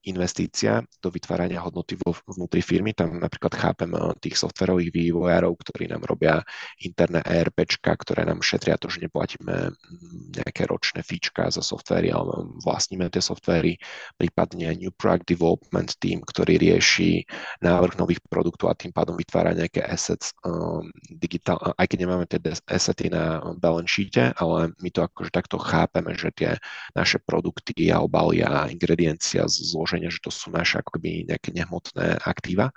[0.07, 2.95] investícia do vytvárania hodnoty vo, vnútri firmy.
[2.95, 6.39] Tam napríklad chápem eh, tých softverových vývojárov, ktorí nám robia
[6.79, 12.47] interné ERPčka, ktoré nám šetria to, že neplatíme mm, nejaké ročné fíčka za softvery, ale
[12.63, 13.75] vlastníme tie softvery,
[14.15, 17.27] prípadne New Product Development Team, ktorý rieši
[17.59, 22.39] návrh nových produktov a tým pádom vytvára nejaké assets um, digitál, aj keď nemáme tie
[22.71, 26.51] assety na balance sheete, ale my to akože takto chápeme, že tie
[26.95, 32.21] naše produkty a obaly a ingrediencia zložené zloženia, že to sú naše akoby nejaké nehmotné
[32.21, 32.69] aktíva.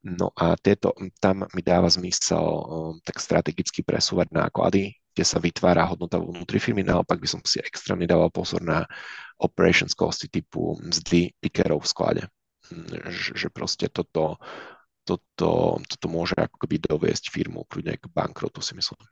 [0.00, 5.84] No a tieto, tam mi dáva zmysel um, tak strategicky presúvať náklady, kde sa vytvára
[5.84, 6.80] hodnota vnútri firmy.
[6.80, 8.88] Naopak by som si extrémne dával pozor na
[9.36, 12.22] operations costy typu mzdy pickerov v sklade.
[12.72, 14.40] Hm, že, že proste toto,
[15.04, 19.04] toto, toto môže akoby doviesť firmu kľudne k bankrotu, si myslím.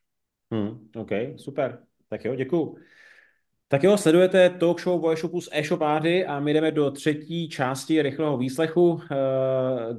[0.49, 1.85] Hmm, OK, super.
[2.09, 2.79] Tak jo, děkuju.
[3.68, 8.02] Tak jo, sledujete talk show o e-shopu s e-shopáři a my jdeme do třetí části
[8.02, 9.16] rychlého výslechu, eh,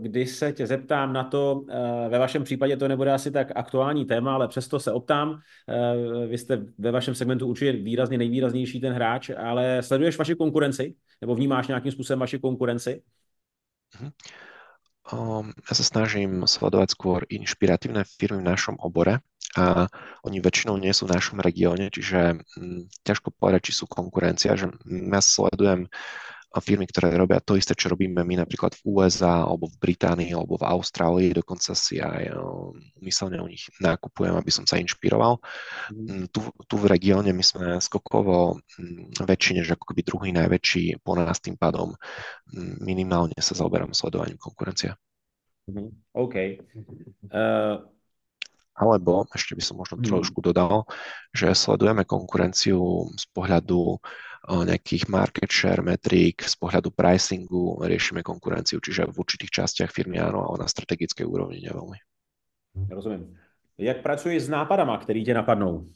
[0.01, 4.06] kdy se tě zeptám na to, eh, ve vašem případě to nebude asi tak aktuální
[4.06, 5.39] téma, ale přesto se optám.
[5.69, 10.95] Eh, vy jste ve vašem segmentu určitě výrazně nejvýraznější ten hráč, ale sleduješ vaši konkurenci?
[11.21, 13.01] Nebo vnímáš nějakým způsobem vaši konkurenci?
[15.08, 19.23] Um, ja sa snažím sledovať skôr inšpiratívne firmy v našom obore
[19.58, 19.89] a
[20.22, 24.70] oni väčšinou nie sú v našom regióne, čiže um, ťažko povedať, či sú konkurencia, že
[24.86, 25.89] ja sledujem
[26.58, 30.58] firmy, ktoré robia to isté, čo robíme my napríklad v USA, alebo v Británii, alebo
[30.58, 32.34] v Austrálii, dokonca si aj
[32.98, 35.38] umyselne u nich nákupujem, aby som sa inšpiroval.
[35.93, 36.32] Mm.
[36.32, 38.58] Tu, tu v regióne my sme skokovo
[39.22, 41.93] väčší než ako keby druhý najväčší, po nás tým pádom
[42.82, 44.98] minimálne sa zaoberám sledovaním konkurencia.
[45.67, 45.89] Mm-hmm.
[46.15, 46.36] OK.
[47.28, 47.96] Uh...
[48.77, 50.05] Alebo ešte by som možno mm.
[50.05, 50.85] trošku dodal,
[51.33, 53.97] že sledujeme konkurenciu z pohľadu
[54.47, 60.47] nejakých market share metrík, z pohľadu pricingu riešime konkurenciu, čiže v určitých častiach firmy áno,
[60.47, 61.99] ale na strategické úrovni neveľmi.
[62.87, 63.35] Rozumím.
[63.77, 65.89] Jak pracuješ s nápadama, který tě napadnou?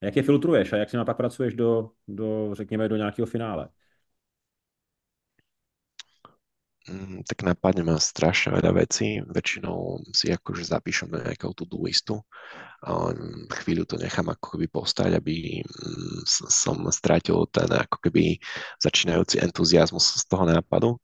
[0.00, 3.68] Jak je filtruješ a jak si pak pracuješ do, do, řekněme, do nějakého finále?
[3.68, 3.74] Mm,
[7.26, 9.18] tak napadne ma strašne veľa vecí.
[9.26, 12.22] Väčšinou si akože zapíšem na nejakú to-do listu.
[13.62, 18.38] Chvíľu to nechám ako keby postať, aby mm, som strátil ten ako keby
[18.78, 20.94] začínajúci entuziasmus z toho nápadu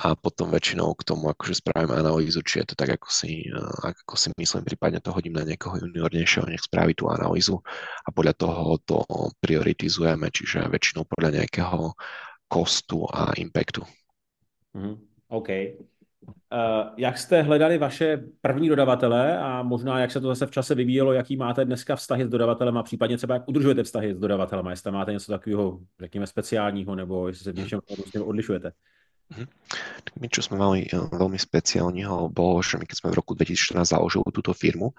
[0.00, 3.44] a potom väčšinou k tomu akože spravím analýzu, či je to tak, ako si,
[3.84, 7.60] ako si myslím, prípadne to hodím na niekoho juniornejšieho, nech spraví tú analýzu
[8.06, 9.04] a podľa toho to
[9.44, 11.92] prioritizujeme, čiže väčšinou podľa nejakého
[12.48, 13.84] kostu a impactu.
[14.72, 15.09] Mm-hmm.
[15.30, 15.48] OK.
[16.52, 20.74] Uh, jak jste hledali vaše první dodavatele a možná jak se to zase v čase
[20.74, 24.66] vyvíjelo, jaký máte dneska vztahy s dodavatelem a případně třeba jak udržujete vztahy s dodavatelem,
[24.66, 27.80] jestli máte něco takového, řekněme, speciálního, nebo jestli se v něčem
[28.24, 28.72] odlišujete?
[29.30, 29.46] Mm-hmm.
[30.18, 33.94] My, čo sme mali uh, veľmi speciálneho, bolo, že my keď sme v roku 2014
[33.94, 34.90] založili túto firmu,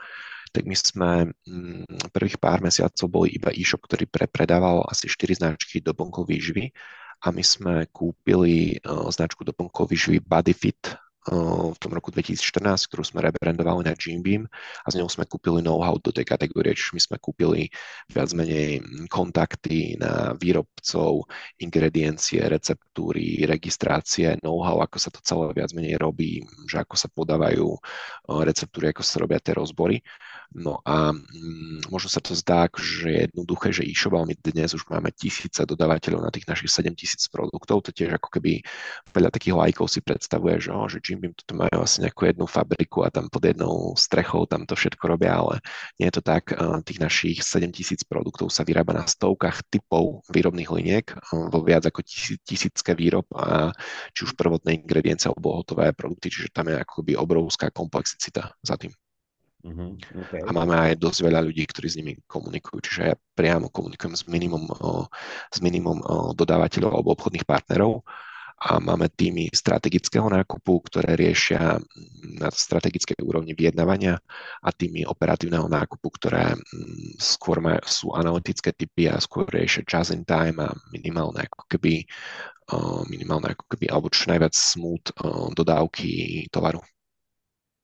[0.56, 5.84] tak my sme mm, prvých pár mesiacov boli iba e-shop, ktorý prepredával asi 4 značky
[5.84, 6.72] doplnkov výživy
[7.21, 10.97] a my sme kúpili uh, značku doplnkovej výživy Bodyfit
[11.29, 14.49] uh, v tom roku 2014, ktorú sme rebrandovali na Jim Beam
[14.81, 17.69] a z ňou sme kúpili know-how do tej kategórie, čiže my sme kúpili
[18.10, 21.29] viac menej kontakty na výrobcov,
[21.62, 27.69] ingrediencie, receptúry, registrácie, know-how, ako sa to celé viac menej robí, že ako sa podávajú
[27.69, 30.01] uh, receptúry, ako sa robia tie rozbory.
[30.51, 34.75] No a mm, možno sa to zdá, že je jednoduché, že e-shop, ale my dnes
[34.75, 38.59] už máme tisíce dodávateľov na tých našich 7 tisíc produktov, to tiež ako keby
[39.15, 42.51] veľa takých lajkov si predstavuje, že, oh, že Jim Beam toto majú asi nejakú jednu
[42.51, 45.63] fabriku a tam pod jednou strechou tam to všetko robia, ale
[46.03, 46.51] nie je to tak.
[46.83, 52.03] Tých našich 7 tisíc produktov sa vyrába na stovkách typov výrobných liniek vo viac ako
[52.43, 53.71] tisícke výrob a
[54.11, 58.75] či už prvotné ingrediencie alebo hotové produkty, čiže tam je ako keby obrovská komplexicita za
[58.75, 58.91] tým.
[59.62, 59.93] Uh-huh,
[60.26, 60.41] okay.
[60.41, 64.26] A máme aj dosť veľa ľudí, ktorí s nimi komunikujú, čiže ja priamo komunikujem s
[64.26, 64.65] minimum,
[65.54, 66.02] s minimum
[66.34, 68.02] dodávateľov alebo obchodných partnerov
[68.62, 71.82] a máme týmy strategického nákupu, ktoré riešia
[72.38, 74.21] na strategickej úrovni vyjednávania
[74.62, 76.54] a týmy operatívneho nákupu, ktoré
[77.17, 82.06] skôr sú analytické typy a skôr riešia just in time a minimálne ako keby
[83.10, 85.06] minimálne ako keby, alebo čo najviac smooth
[85.58, 86.86] dodávky tovaru.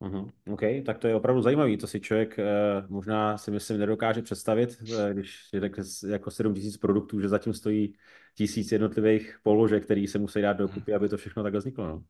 [0.01, 0.29] Uh-huh.
[0.53, 4.77] OK, tak to je opravdu zajímavý, to si člověk uh, možná si myslím nedokáže představit,
[4.81, 5.71] uh, když je tak
[6.07, 7.93] jako 7 tisíc produktů, že zatím stojí
[8.35, 11.87] tisíc jednotlivých položek, který se musí dát dokupy, aby to všechno takhle vzniklo.
[11.87, 12.01] No,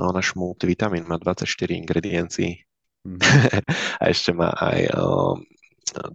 [0.00, 2.56] no náš multivitamin má 24 ingrediencií
[3.06, 3.60] uh-huh.
[4.00, 5.36] a ešte má aj uh,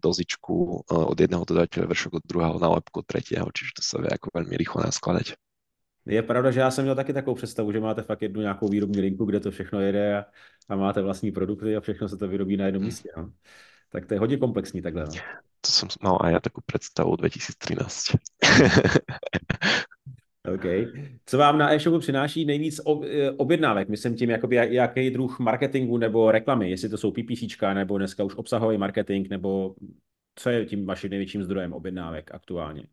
[0.04, 4.30] dozičku od jedného dodateľa, vršok od druhého, nálepku od tretieho, čiže to sa vie ako
[4.36, 5.38] veľmi rýchlo naskladať.
[6.06, 9.02] Je pravda, že já jsem měl taky takovou představu, že máte fakt jednu nějakou výrobní
[9.02, 10.26] linku, kde to všechno jede a,
[10.70, 12.88] a máte vlastní produkty a všechno se to vyrobí na jednom hmm.
[12.88, 13.10] místě.
[13.18, 13.32] No.
[13.92, 15.04] Tak to je hodně komplexní takhle.
[15.04, 15.12] No.
[15.62, 18.18] To jsem mal aj ja takú predstavu 2013.
[20.54, 20.66] OK.
[21.26, 23.90] Co vám na e-shopu přináší nejvíc e, objednávek?
[23.90, 28.36] Myslím tím, jakoby, jaký druh marketingu nebo reklamy, jestli to jsou PPCčka, nebo dneska už
[28.36, 29.76] obsahový marketing, nebo
[30.36, 32.84] co je tím vaším největším zdrojem objednávek aktuálně?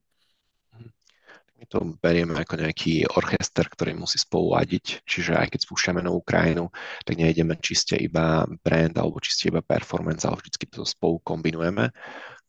[1.58, 6.22] My to berieme ako nejaký orchester, ktorý musí spolu ladiť, čiže aj keď spúšťame novú
[6.22, 6.70] krajinu,
[7.02, 11.90] tak nejdeme čiste iba brand alebo čiste iba performance, ale vždy to spolu kombinujeme.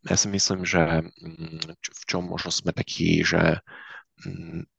[0.06, 3.66] Ja si myslím, že mm, v čom možno sme takí, že
[4.22, 4.70] mm,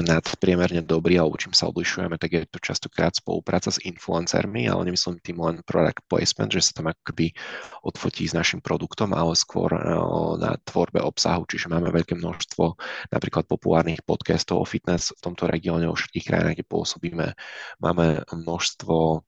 [0.00, 5.20] nadpriemerne dobrý, alebo čím sa odlišujeme, tak je to častokrát spolupráca s influencermi, ale nemyslím
[5.22, 7.30] tým len product placement, že sa tam akoby
[7.84, 9.70] odfotí s našim produktom, ale skôr
[10.40, 12.64] na tvorbe obsahu, čiže máme veľké množstvo
[13.12, 17.26] napríklad populárnych podcastov o fitness v tomto regióne, vo všetkých krajinách, kde pôsobíme.
[17.78, 19.20] Máme množstvo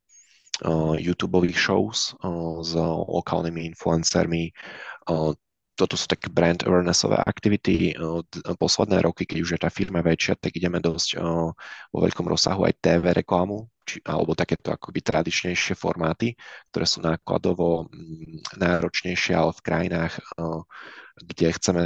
[0.97, 2.17] YouTube shows
[2.65, 2.73] s
[3.13, 4.57] lokálnymi influencermi,
[5.77, 7.93] toto sú také brand awarenessové aktivity.
[8.57, 11.21] Posledné roky, keď už je tá firma väčšia, tak ideme dosť
[11.93, 16.33] vo veľkom rozsahu aj TV reklamu, či, alebo takéto akoby tradičnejšie formáty,
[16.73, 20.13] ktoré sú nákladovo mm, náročnejšie, ale v krajinách,
[21.21, 21.83] kde chceme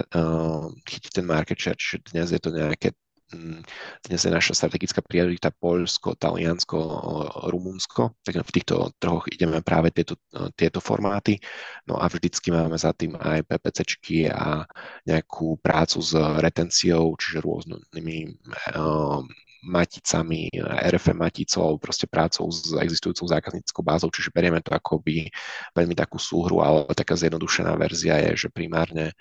[0.86, 2.94] chytiť ten market share, čiže dnes je to nejaké
[3.30, 6.78] dnes je naša strategická priorita Poľsko, Taliansko,
[7.46, 10.18] Rumunsko, tak v týchto trhoch ideme práve tieto,
[10.58, 11.38] tieto formáty.
[11.86, 14.66] No a vždycky máme za tým aj PPCčky a
[15.06, 18.18] nejakú prácu s retenciou, čiže rôznymi
[18.74, 19.24] um,
[19.62, 20.48] maticami,
[20.90, 25.28] RFM maticou, proste prácou s existujúcou zákazníckou bázou, čiže berieme to akoby
[25.76, 29.12] veľmi takú súhru, ale taká zjednodušená verzia je, že primárne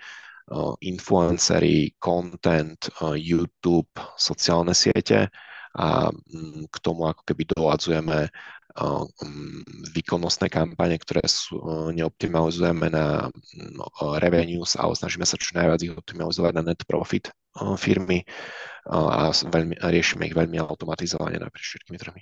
[0.81, 5.29] influencery, content, YouTube, sociálne siete
[5.77, 9.59] a mm, k tomu ako keby doľadzujeme mm,
[9.93, 11.61] výkonnostné kampane, ktoré sú,
[11.93, 17.29] neoptimalizujeme na mm, revenues, ale snažíme sa čo najviac ich optimalizovať na net profit
[17.77, 18.25] firmy
[18.89, 22.21] a, veľmi, a riešime ich veľmi automatizovane naprieč všetkými trhmi.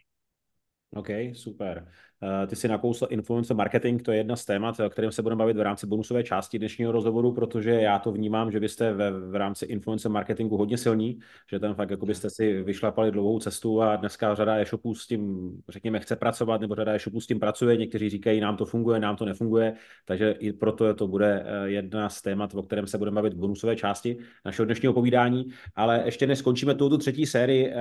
[0.95, 1.83] OK, super.
[2.21, 5.39] Uh, ty si nakousl influencer marketing, to je jedna z témat, o kterém se budeme
[5.39, 9.11] bavit v rámci bonusové části dnešního rozhovoru, protože já to vnímám, že vy jste ve,
[9.11, 13.81] v rámci influencer marketingu hodně silní, že tam fakt jako byste si vyšlapali dlouhou cestu
[13.81, 17.77] a dneska řada e-shopů s tím, řekněme, chce pracovat, nebo řada e-shopů s tím pracuje,
[17.77, 19.73] někteří říkají, nám to funguje, nám to nefunguje,
[20.05, 23.37] takže i proto to bude eh, jedna z témat, o kterém se budeme bavit v
[23.37, 25.45] bonusové části našeho dnešního povídání,
[25.75, 27.73] ale ještě než skončíme touto třetí sérii uh,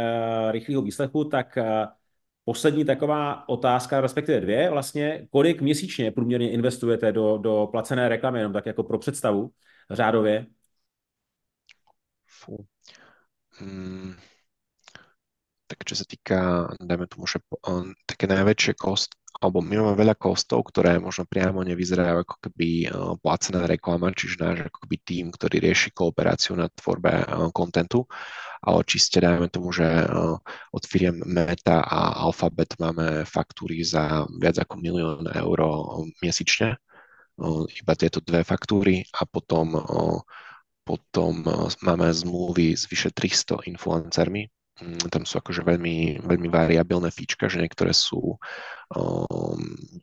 [0.50, 1.64] rychlého výslechu, tak uh,
[2.46, 8.52] poslední taková otázka, respektive dvě vlastně, kolik měsíčně průměrně investujete do, do placené reklamy, jenom
[8.52, 9.50] tak jako pro představu,
[9.90, 10.46] řádově?
[12.26, 12.66] Fú.
[13.58, 14.14] Hmm.
[15.66, 20.14] Tak čo sa týka, dajme tomu, že um, také najväčšie kost, alebo my máme veľa
[20.14, 25.24] kostov, ktoré možno priamo nevyzerajú ako keby uh, placená reklama, čiže náš ako keby tým,
[25.34, 28.06] ktorý rieši kooperáciu na tvorbe uh, kontentu,
[28.62, 29.86] ale čiste dajme tomu, že
[30.72, 35.58] od firiem Meta a Alphabet máme faktúry za viac ako milión eur
[36.18, 36.74] měsíčne,
[37.68, 39.76] iba tieto dve faktúry a potom
[40.86, 41.42] potom
[41.82, 44.46] máme zmluvy s vyše 300 influencermi,
[45.08, 48.36] tam sú akože veľmi, veľmi variabilné fíčka, že niektoré sú,
[48.92, 49.60] um,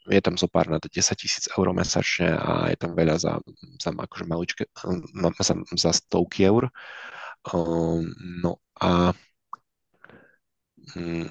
[0.09, 3.37] je tam zo pár na 10 tisíc eur mesačne a je tam veľa za,
[3.77, 4.63] za akože maličké,
[5.37, 6.73] za, za stovky eur.
[7.53, 8.09] Um,
[8.41, 9.13] no a
[10.97, 11.29] um,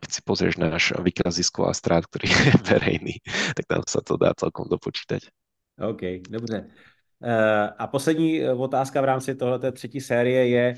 [0.00, 3.20] keď si pozrieš náš výkaz ziskov a strát, ktorý je verejný,
[3.52, 5.28] tak tam sa to dá celkom dopočítať.
[5.76, 6.72] OK, dobře.
[7.20, 10.76] Uh, a poslední eh, otázka v rámci tohoto třetí série je,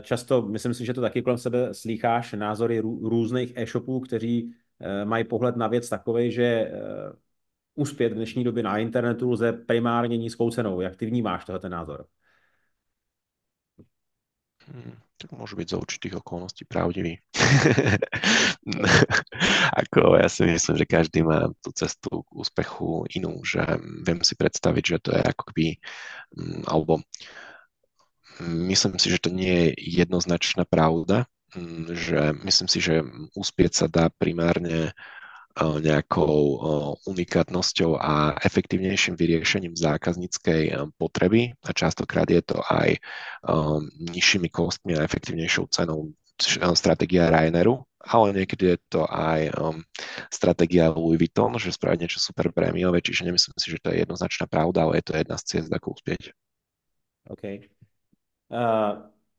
[0.00, 5.24] často, myslím si, že to taky kolem sebe slýcháš, názory různých e-shopů, kteří eh, mají
[5.24, 6.72] pohled na věc takový, že eh,
[7.74, 10.80] uspět v dnešní době na internetu lze primárně nízkou cenou.
[10.80, 12.06] Jak ty vnímáš tohle ten názor?
[14.62, 17.18] Hmm, tak môže byť za určitých okolností pravdivý.
[19.82, 23.58] Ako ja si myslím, že každý má tú cestu k úspechu inú, že
[24.06, 25.66] viem si predstaviť, že to je ako keby,
[26.38, 27.02] mm, alebo
[28.40, 33.04] myslím si, že to nie je jednoznačná pravda, mm, že myslím si, že
[33.36, 34.92] uspieť sa dá primárne e,
[35.60, 36.56] nejakou e,
[37.12, 42.96] unikátnosťou a efektívnejším vyriešením zákazníckej e, potreby a častokrát je to aj
[43.98, 46.14] nižšími kostmi a efektívnejšou cenou
[46.74, 49.78] stratégia Ryanairu, ale niekedy je to aj um,
[50.26, 54.50] stratégia Louis Vuitton, že spraviť niečo super prémiové, čiže nemyslím si, že to je jednoznačná
[54.50, 56.34] pravda, ale je to jedna z ciest, ako uspieť.
[57.30, 57.71] Okay.
[58.52, 58.96] Eh,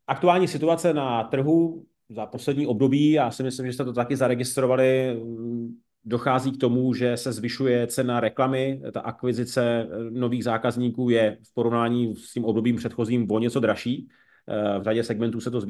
[0.08, 5.20] aktuální situace na trhu za poslední období, já si myslím, že jste to taky zaregistrovali,
[5.24, 11.38] mm, dochází k tomu, že se zvyšuje cena reklamy, ta akvizice eh, nových zákazníků je
[11.44, 14.08] v porovnání s tím obdobím předchozím o něco dražší.
[14.48, 15.62] Eh, v řadě segmentů se to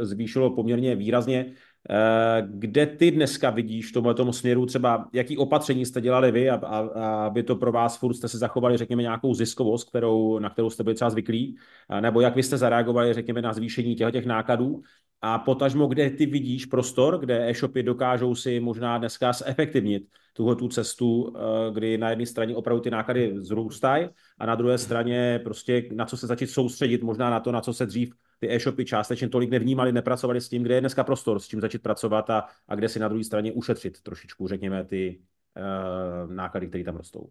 [0.00, 1.52] zvýšilo poměrně výrazně.
[1.88, 7.42] Eh, kde ty dneska vidíš v tomhle směru třeba, jaký opatření jste dělali vy, aby
[7.42, 10.94] to pro vás furt jste si zachovali, řekněme, nějakou ziskovost, kterou, na kterou jste byli
[10.94, 11.56] třeba zvyklí,
[12.00, 14.82] nebo jak vy jste zareagovali, řekněme, na zvýšení těch, těch nákladů?
[15.22, 20.02] A potažmo, kde ty vidíš prostor, kde e-shopy dokážou si možná dneska zefektivnit
[20.32, 24.08] tuhle tu cestu, eh, kdy na jedné straně opravdu ty náklady zrůstají
[24.38, 27.72] a na druhé straně prostě na co se začít soustředit, možná na to, na co
[27.72, 31.48] se dřív ty e-shopy částečně tolik nevnímali, nepracovali s tím, kde je dneska prostor, s
[31.48, 35.20] čím začít pracovat a, a kde si na druhé straně ušetřit trošičku, řekněme, ty
[35.56, 37.30] uh, náklady, které tam rostou.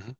[0.00, 0.14] Mm-hmm.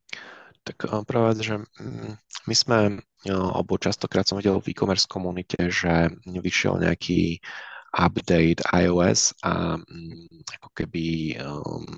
[0.65, 0.77] Tak
[1.07, 2.13] prvá vec, že mm,
[2.49, 2.79] my sme,
[3.25, 7.41] alebo častokrát som videl v e-commerce komunite, že vyšiel nejaký
[7.89, 11.89] update iOS a mm, ako keby um,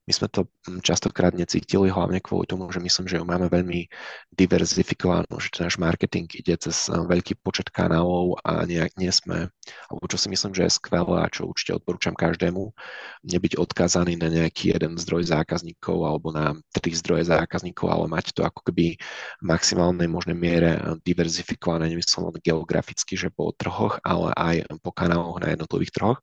[0.06, 0.52] My sme to
[0.84, 3.88] častokrát necítili, hlavne kvôli tomu, že myslím, že ju máme veľmi
[4.36, 9.48] diverzifikovanú, že náš marketing ide cez eh, veľký počet kanálov a nejak nie sme,
[9.88, 12.76] alebo čo si myslím, že je skvelé a čo určite odporúčam každému,
[13.24, 18.44] nebyť odkázaný na nejaký jeden zdroj zákazníkov alebo na tri zdroje zákazníkov, ale mať to
[18.44, 19.00] ako keby
[19.40, 24.92] v maximálnej možnej miere eh, diverzifikované, nemyslím len geograficky, že po trhoch, ale aj po
[24.92, 26.20] kanáloch na jednotlivých trhoch.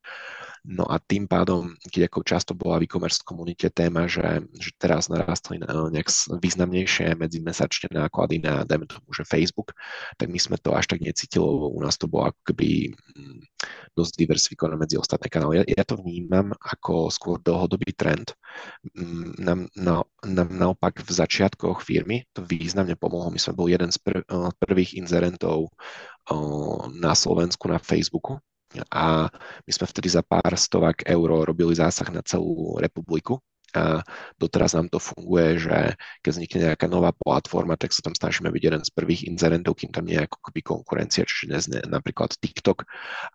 [0.67, 5.07] No a tým pádom, keď ako často bola v e-commerce komunite téma, že, že teraz
[5.07, 6.11] narastli nejak
[6.43, 9.79] významnejšie medzimesačné náklady na, dajme tomu, že Facebook,
[10.19, 13.47] tak my sme to až tak necítili, lebo u nás to bolo ako keby mm,
[13.95, 15.63] dosť diversifikované medzi ostatné kanály.
[15.63, 18.35] Ja, ja to vnímam ako skôr dlhodobý trend.
[18.91, 23.31] Mm, nám, na, nám naopak v začiatkoch firmy to významne pomohlo.
[23.31, 24.27] My sme boli jeden z prv,
[24.59, 25.71] prvých inzerentov
[26.91, 28.43] na Slovensku na Facebooku,
[28.91, 29.31] a
[29.65, 33.41] my sme vtedy za pár stovák eur robili zásah na celú republiku.
[33.77, 34.01] A
[34.41, 35.93] doteraz nám to funguje, že
[36.25, 39.93] keď vznikne nejaká nová platforma, tak sa tam snažíme byť jeden z prvých inzerentov, kým
[39.93, 42.89] tam nie je ako keby konkurencia, čiže dnes ne, napríklad TikTok.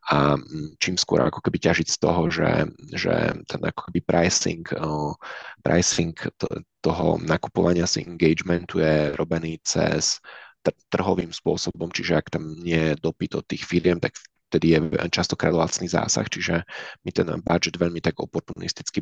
[0.10, 2.52] A mm, čím skôr ako keby ťažiť z toho, že,
[2.90, 3.14] že
[3.46, 4.66] ten ako keby pricing,
[5.62, 6.48] pricing to,
[6.82, 10.18] toho nakupovania si engagementu je robený cez
[10.90, 14.14] trhovým spôsobom, čiže ak tam nie je dopyt od tých firiem, tak
[14.52, 16.68] vtedy je častokrát lacný zásah, čiže
[17.08, 19.00] my ten budget veľmi tak oportunisticky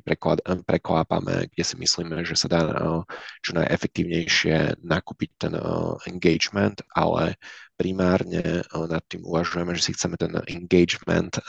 [0.61, 3.01] preklápame, kde si myslíme, že sa dá eh,
[3.41, 5.65] čo najefektívnejšie nakúpiť ten eh,
[6.05, 7.41] engagement, ale
[7.73, 11.41] primárne eh, nad tým uvažujeme, že si chceme ten engagement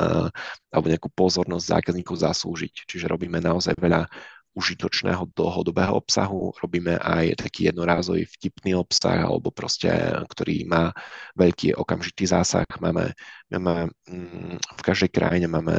[0.70, 2.88] alebo nejakú pozornosť zákazníkov zaslúžiť.
[2.88, 4.08] Čiže robíme naozaj veľa
[4.50, 6.50] užitočného dlhodobého obsahu.
[6.58, 9.90] Robíme aj taký jednorázový vtipný obsah, alebo proste,
[10.26, 10.90] ktorý má
[11.38, 12.66] veľký okamžitý zásah.
[12.82, 13.14] Máme,
[13.54, 15.78] máme mm, v každej krajine máme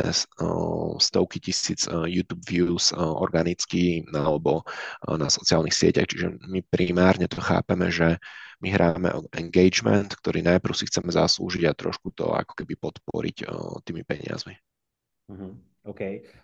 [1.00, 4.64] stovky tisíc YouTube views organicky alebo
[5.04, 8.16] na sociálnych sieťach, čiže my primárne to chápeme, že
[8.62, 13.50] my hráme o engagement, ktorý najprv si chceme zaslúžiť a trošku to ako keby podporiť
[13.84, 14.54] tými peniazmi.
[15.28, 15.71] Mm-hmm.
[15.84, 16.02] OK.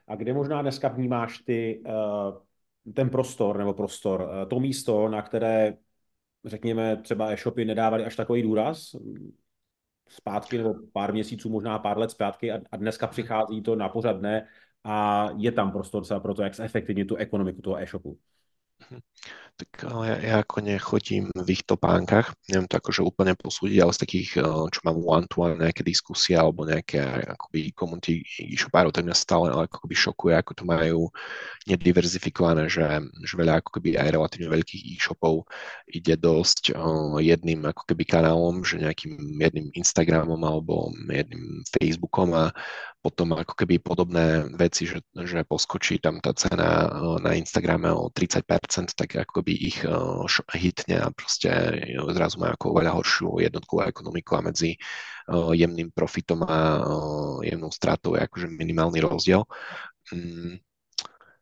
[0.08, 5.22] A kde možná dneska vnímáš ty uh, ten prostor nebo prostor, uh, to místo, na
[5.22, 5.78] které,
[6.46, 8.96] řekněme, třeba e-shopy nedávali až takový důraz
[10.10, 14.18] zpátky nebo pár měsíců, možná pár let zpátky a, a dneska přichází to na pořad
[14.18, 14.48] dne
[14.84, 18.18] a je tam prostor pro to, jak zefektivnit tu ekonomiku toho e-shopu.
[19.58, 23.90] Tak eh, ja, ja ako nechodím v ich topánkach, neviem to akože úplne posúdiť, ale
[23.90, 27.02] z takých, eh, čo mám one-to-one, nejaké diskusie alebo nejaké
[27.34, 31.00] akoby community e-shopárov, tak mňa stále akoby šokuje, ako to majú
[31.66, 32.86] nediverzifikované, že,
[33.26, 35.50] že veľa ako aj relatívne veľkých e-shopov
[35.90, 42.54] ide dosť uh, jedným ako keby kanálom, že nejakým jedným Instagramom alebo jedným Facebookom a
[43.08, 48.12] potom ako keby podobné veci, že, že poskočí tam tá cena uh, na Instagrame o
[48.12, 48.44] 30%,
[48.92, 51.48] tak ako by ich uh, hitne a proste
[52.12, 54.76] zrazu majú ako veľa horšiu jednotkovú ekonomiku a medzi
[55.32, 56.80] jemným profitom a
[57.44, 59.44] jemnou stratou je akože minimálny rozdiel.
[60.16, 60.64] Mm,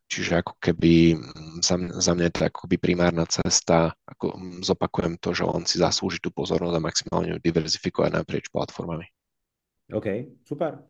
[0.10, 4.66] čiže ako keby mm, za, za mňa je to ako keby primárna cesta, ako mm,
[4.66, 9.06] zopakujem to, že on si zaslúži tú pozornosť a maximálne ju diverzifikovať naprieč platformami.
[9.94, 10.82] OK, super.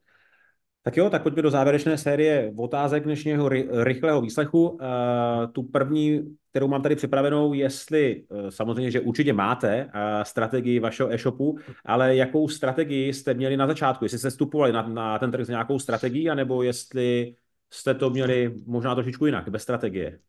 [0.85, 3.49] Tak jo, tak pojďme do závěrečné série otázek dnešního
[3.83, 4.77] rychlého výslechu.
[4.81, 10.79] Eh, tu první, kterou mám tady připravenou, jestli eh, samozřejmě, že určitě máte eh, strategii
[10.79, 14.05] vašeho e-shopu, ale jakou strategii jste měli na začátku?
[14.05, 17.35] Jestli jste vstupovali na, na ten trh s nějakou strategií, anebo jestli
[17.73, 20.19] jste to měli možná trošičku jinak, bez strategie?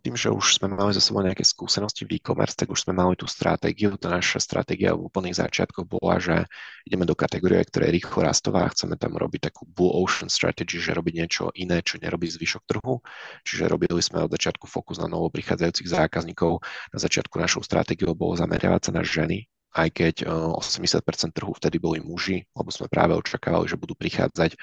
[0.00, 3.12] Tým, že už sme mali za sebou nejaké skúsenosti v e-commerce, tak už sme mali
[3.12, 4.00] tú stratégiu.
[4.00, 6.48] Tá naša stratégia v úplných začiatkoch bola, že
[6.88, 10.80] ideme do kategórie, ktorá je rýchlo rastová a chceme tam robiť takú blue ocean strategy,
[10.80, 13.04] že robiť niečo iné, čo nerobí zvyšok trhu.
[13.44, 16.64] Čiže robili sme od začiatku fokus na novo prichádzajúcich zákazníkov.
[16.94, 19.44] Na začiatku našou stratégiou bolo zameriavať sa na ženy,
[19.76, 24.56] aj keď 80% eh, trhu vtedy boli muži, lebo sme práve očakávali, že budú prichádzať,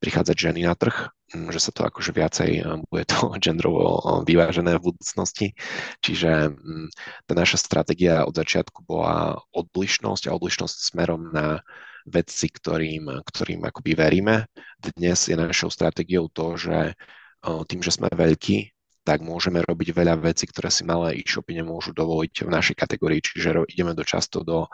[0.00, 4.00] prichádzať ženy na trh, mm, že sa to akože viacej eh, bude to genderovo eh,
[4.24, 5.52] vyvážené v budúcnosti.
[6.00, 6.88] Čiže mm,
[7.28, 11.60] tá naša stratégia od začiatku bola odlišnosť a odlišnosť smerom na
[12.08, 14.44] vedci, ktorým, ktorým akoby veríme.
[14.76, 16.92] Dnes je našou stratégiou to, že
[17.40, 18.73] tým, že sme veľkí,
[19.04, 23.68] tak môžeme robiť veľa vecí, ktoré si malé e-shopy nemôžu dovoliť v našej kategórii, čiže
[23.68, 24.66] ideme do často do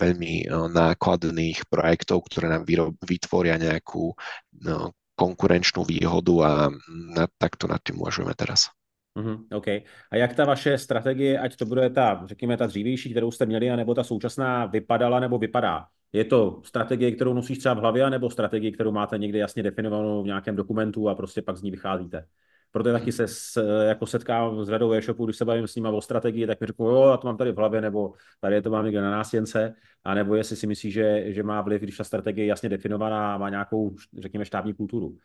[0.00, 2.64] veľmi nákladných projektov, ktoré nám
[3.04, 4.16] vytvoria nejakú
[5.14, 6.50] konkurenčnú výhodu a
[6.90, 8.72] na, takto nad tým uvažujeme teraz.
[9.14, 9.68] Mm, OK.
[10.10, 13.70] A jak ta vaše strategie, ať to bude ta, řekněme, ta dřívější, kterou jste měli,
[13.70, 15.86] anebo ta současná vypadala nebo vypadá?
[16.12, 20.22] Je to strategie, kterou nosíš třeba v hlavě, nebo strategie, kterou máte někde jasně definovanou
[20.22, 22.26] v nějakém dokumentu a prostě pak z ní vycházíte?
[22.74, 26.00] Proto taky se s, jako setkám s řadou e-shopů, když se bavím s nimi o
[26.00, 28.84] strategii, tak mi řeknu, jo, já to mám tady v hlavě, nebo tady to mám
[28.84, 32.44] někde na nástěnce, a nebo jestli si myslíš, že, že má vliv, když ta strategie
[32.44, 35.18] je jasně definovaná a má nějakou, řekněme, štábní kulturu.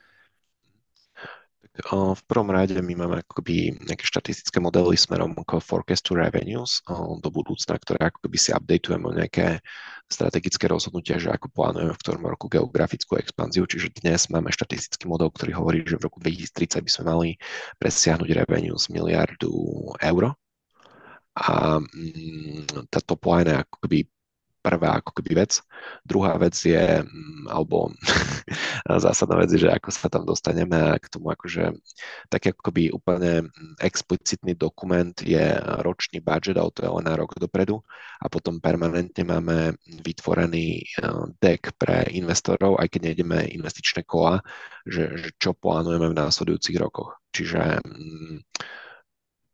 [1.89, 6.83] V prvom rade my máme akoby nejaké štatistické modely smerom k forecast to revenues
[7.23, 9.63] do budúcna, ktoré akoby si updateujeme nejaké
[10.09, 13.63] strategické rozhodnutia, že ako plánujeme v ktorom roku geografickú expanziu.
[13.63, 17.29] Čiže dnes máme štatistický model, ktorý hovorí, že v roku 2030 by sme mali
[17.79, 19.53] presiahnuť revenues miliardu
[20.03, 20.35] eur.
[21.39, 23.99] A mm, tá top line je akoby
[24.59, 25.63] prvá ako keby vec.
[26.03, 27.91] Druhá vec je, mm, alebo
[29.05, 31.73] zásadná vec je, že ako sa tam dostaneme a k tomu akože
[32.27, 37.35] tak akoby úplne mm, explicitný dokument je ročný budget, ale to je len na rok
[37.39, 37.79] dopredu
[38.19, 44.43] a potom permanentne máme vytvorený eh, deck pre investorov, aj keď nejdeme investičné kola,
[44.83, 47.15] že, že čo plánujeme v následujúcich rokoch.
[47.31, 48.37] Čiže mm,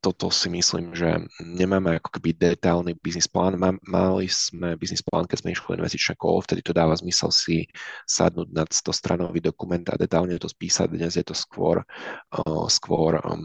[0.06, 3.58] toto si myslím, že nemáme ako keby detailný biznis plán.
[3.89, 7.66] Mali sme biznis plán, keď sme išli investičné kolo, vtedy to dáva zmysel si
[8.06, 10.93] sadnúť na 100 stranový dokument a detailne to spísať.
[10.93, 13.41] Dnes je to skôr, uh, skôr um,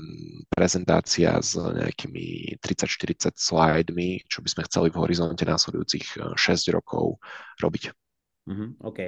[0.52, 7.16] prezentácia s nejakými 30-40 slajdmi, čo by sme chceli v horizonte následujúcich 6 rokov
[7.56, 7.96] robiť.
[8.52, 9.00] Mm-hmm, OK.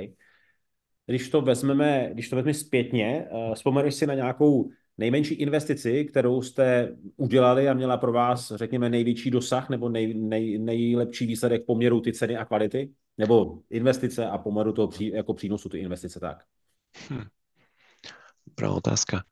[1.05, 6.43] Když to vezmeme, když to vezmeme zpětně, uh, vzpomeneš si na nějakou nejmenší investici, kterou
[6.43, 12.01] jste udělali a měla pro vás, řekněme, největší dosah nebo nej, nej, nejlepší výsledek poměru
[12.01, 12.91] ty ceny a kvality?
[13.19, 16.45] Nebo investice a poměru toho pří, jako přínosu ty investice tak?
[17.11, 17.25] Hm.
[18.47, 19.23] Dobrá otázka.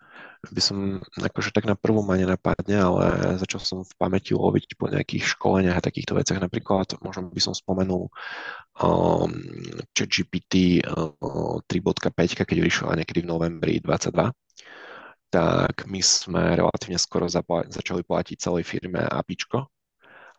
[0.40, 4.88] By som, akože tak na prvú ma nenapadne, ale začal som v pamäti loviť po
[4.88, 6.40] nejakých školeniach a takýchto veciach.
[6.40, 8.08] Napríklad, možno by som spomenul
[8.80, 9.30] um,
[9.92, 14.32] ChatGPT uh, 3.5, keď vyšiel niekedy v novembri 22
[15.30, 19.70] tak my sme relatívne skoro zapla- začali platiť celej firme APIčko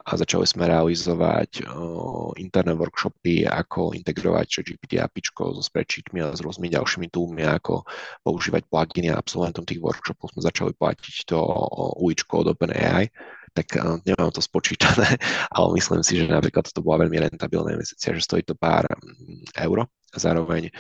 [0.01, 6.41] a začali sme realizovať uh, interné workshopy, ako integrovať ChatGPT APIčko so spreadsheetmi a s
[6.41, 7.85] rôznymi ďalšími toolmi, ako
[8.25, 11.37] používať pluginy a absolventom tých workshopov sme začali platiť to
[12.01, 13.05] UIčko od OpenAI.
[13.53, 15.05] Tak uh, nemám to spočítané,
[15.55, 19.45] ale myslím si, že napríklad toto bola veľmi rentabilná investícia, že stojí to pár um,
[20.16, 20.72] zároveň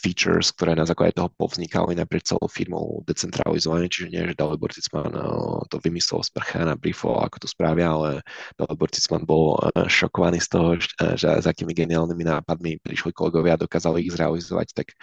[0.00, 5.12] features, ktoré na základe toho povznikali naprieč celou firmou decentralizované, čiže nie, že Dalibor Cicman
[5.12, 5.24] eh,
[5.68, 8.10] to vymyslel z prcha na briefo, ako to spravia, ale
[8.56, 13.60] Dalibor Cicman bol eh, šokovaný z toho, eh, že s akými geniálnymi nápadmi prišli kolegovia
[13.60, 14.96] dokázali ich zrealizovať, tak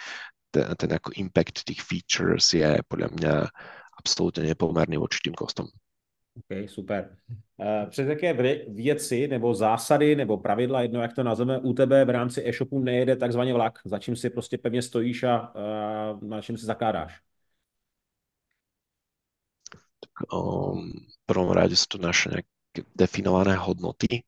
[0.50, 3.34] ten, ten ako impact tých features je podľa mňa
[4.00, 5.68] absolútne nepomerný voči tým kostom.
[6.38, 7.18] OK, super.
[7.90, 8.32] Přes jaké
[8.68, 13.16] věci nebo zásady nebo pravidla, jedno jak to nazveme, u tebe v rámci e-shopu nejede
[13.16, 15.54] takzvaný vlak, za čím si prostě pevně stojíš a
[16.14, 17.20] uh, na čím si zakládáš?
[19.98, 24.22] Tak, um, v prvom rade sú to naše nejaké definované hodnoty,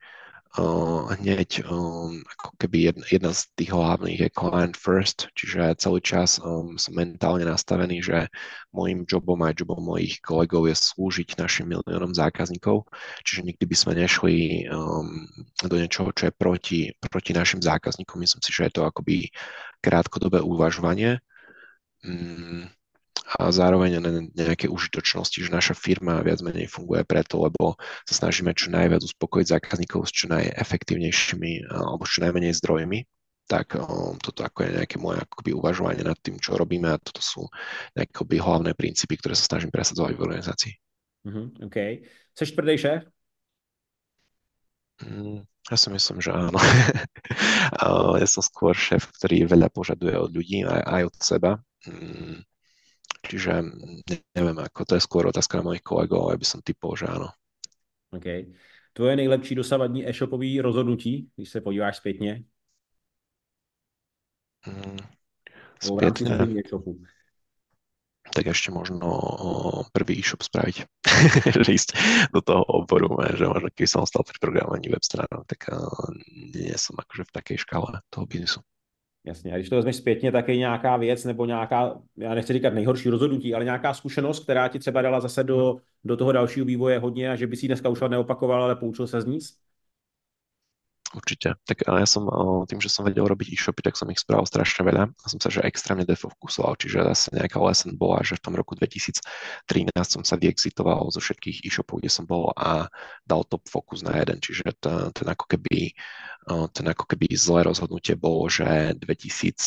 [1.15, 6.43] hneď um, ako keby jedna, jedna z tých hlavných je client first, čiže celý čas
[6.43, 8.27] um, som mentálne nastavený, že
[8.75, 12.83] môjim jobom aj jobom mojich kolegov je slúžiť našim miliónom zákazníkov,
[13.23, 14.35] čiže nikdy by sme nešli
[14.67, 15.31] um,
[15.63, 18.19] do niečoho, čo je proti, proti našim zákazníkom.
[18.19, 19.31] Myslím si, že je to akoby
[19.79, 21.23] krátkodobé uvažovanie.
[22.03, 22.67] Mm,
[23.39, 24.03] a zároveň
[24.35, 29.47] nejaké užitočnosti, že naša firma viac menej funguje preto, lebo sa snažíme čo najviac uspokojiť
[29.55, 33.07] zákazníkov s čo najefektívnejšími alebo čo najmenej zdrojmi,
[33.51, 37.19] tak um, toto ako je nejaké moje akoby uvažovanie nad tým, čo robíme a toto
[37.19, 37.47] sú
[37.99, 40.75] nejaké hlavné princípy, ktoré sa snažím presadzovať v organizácii.
[41.27, 41.79] Mm-hmm, OK.
[42.35, 43.03] Seš tvrdý šéf?
[45.03, 46.61] Mm, ja si myslím, že áno.
[48.23, 51.53] ja som skôr šéf, ktorý veľa požaduje od ľudí aj, aj od seba.
[51.91, 52.47] Mm,
[53.21, 53.53] Čiže
[54.35, 57.29] neviem, ako to je skôr otázka na mojich kolegov, ale by som typol, že áno.
[58.11, 58.27] OK.
[58.93, 62.45] Tvoje nejlepší dosavadní e-shopové rozhodnutí, když se podíváš zpětně?
[64.67, 64.97] Mm,
[65.83, 66.39] zpětně.
[68.35, 69.19] Tak ešte možno
[69.91, 70.87] prvý e-shop spraviť.
[71.75, 71.91] ísť
[72.31, 75.67] do toho oboru, že možno keby som ostal pri programovaní web stránok, tak
[76.55, 78.63] nie som akože v takej škále toho biznisu.
[79.25, 82.75] Jasně, a když to vezmeš zpětně, tak je nějaká věc nebo nějaká, já nechci říkat
[82.75, 86.99] nejhorší rozhodnutí, ale nějaká zkušenost, která ti třeba dala zase do, do toho dalšího vývoje
[86.99, 89.39] hodně a že by si ji dneska už neopakoval, ale poučil se z ní?
[91.11, 91.59] Určite.
[91.67, 92.31] Tak ja som
[92.71, 95.51] tým, že som vedel robiť e-shopy, tak som ich spravil strašne veľa a som sa
[95.51, 96.79] že extrémne defokusoval.
[96.79, 101.67] Čiže zase nejaká lesson bola, že v tom roku 2013 som sa vyexitoval zo všetkých
[101.67, 102.87] e-shopov, kde som bol a
[103.27, 104.39] dal top fokus na jeden.
[104.39, 105.99] Čiže ten, ten ako keby
[106.71, 109.67] ten ako keby zlé rozhodnutie bolo, že 2000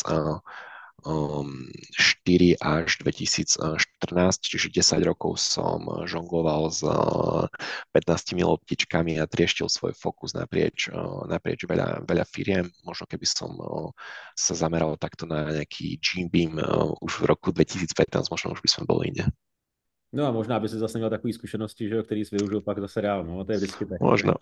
[1.04, 3.68] 4 až 2014,
[4.40, 6.80] čiže 10 rokov som žongloval s
[7.92, 10.88] 15 loptičkami a trieštil svoj fokus naprieč,
[11.28, 12.66] naprieč veľa, veľa firiem.
[12.88, 13.52] Možno keby som
[14.32, 16.56] sa zameral takto na nejaký Jim Beam
[17.04, 19.28] už v roku 2015, možno už by sme boli inde.
[20.14, 23.00] No a možná by si zase měl takový zkušenosti, že, který jsi využil pak zase
[23.00, 24.00] reál, no, to je vždycky tak.
[24.00, 24.34] Možno.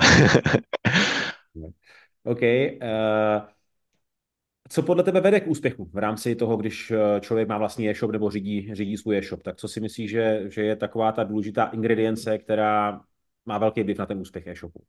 [2.24, 2.42] OK.
[2.42, 3.48] Uh,
[4.72, 8.10] co podle tebe vede k úspěchu v rámci toho, když eh, člověk má vlastní e-shop
[8.10, 9.42] nebo řídí, řídí svůj e-shop?
[9.42, 13.00] Tak co si myslíš, že, že je taková ta důležitá ingredience, která
[13.46, 14.84] má velký vliv na ten úspěch e-shopu?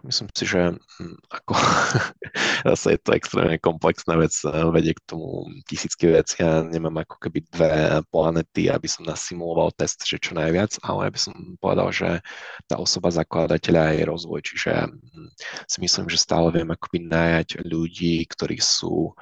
[0.00, 1.52] Myslím si, že hm, ako
[2.72, 4.32] zase je to extrémne komplexná vec,
[4.72, 6.40] vedie k tomu tisícky veci.
[6.40, 7.74] Ja nemám ako keby dve
[8.08, 12.10] planety, aby som nasimuloval test, že čo najviac, ale aby som povedal, že
[12.64, 15.28] tá osoba zakladateľa je rozvoj, čiže hm,
[15.68, 19.12] si myslím, že stále viem akoby najať ľudí, ktorí sú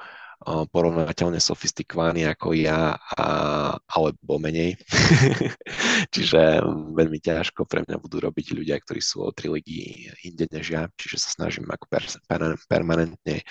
[0.45, 3.25] porovnateľne sofistikovaní ako ja, a,
[3.75, 4.79] alebo menej.
[6.15, 6.63] Čiže
[6.95, 10.87] veľmi ťažko pre mňa budú robiť ľudia, ktorí sú o tri ligy inde než ja.
[10.95, 13.43] Čiže sa snažím ako per, per, permanentne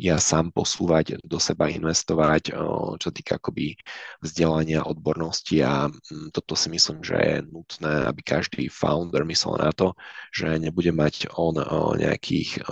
[0.00, 2.56] ja sám posúvať, do seba investovať,
[2.96, 3.76] čo týka akoby
[4.24, 5.92] vzdelania, odbornosti a
[6.32, 9.92] toto si myslím, že je nutné, aby každý founder myslel na to,
[10.32, 11.60] že nebude mať on
[12.00, 12.64] nejakých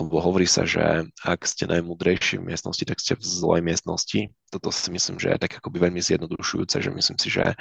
[0.00, 4.32] lebo hovorí sa, že ak ste najmudrejší v miestnosti, tak ste v zlej miestnosti.
[4.48, 7.52] Toto si myslím, že je tak akoby veľmi zjednodušujúce, že myslím si, že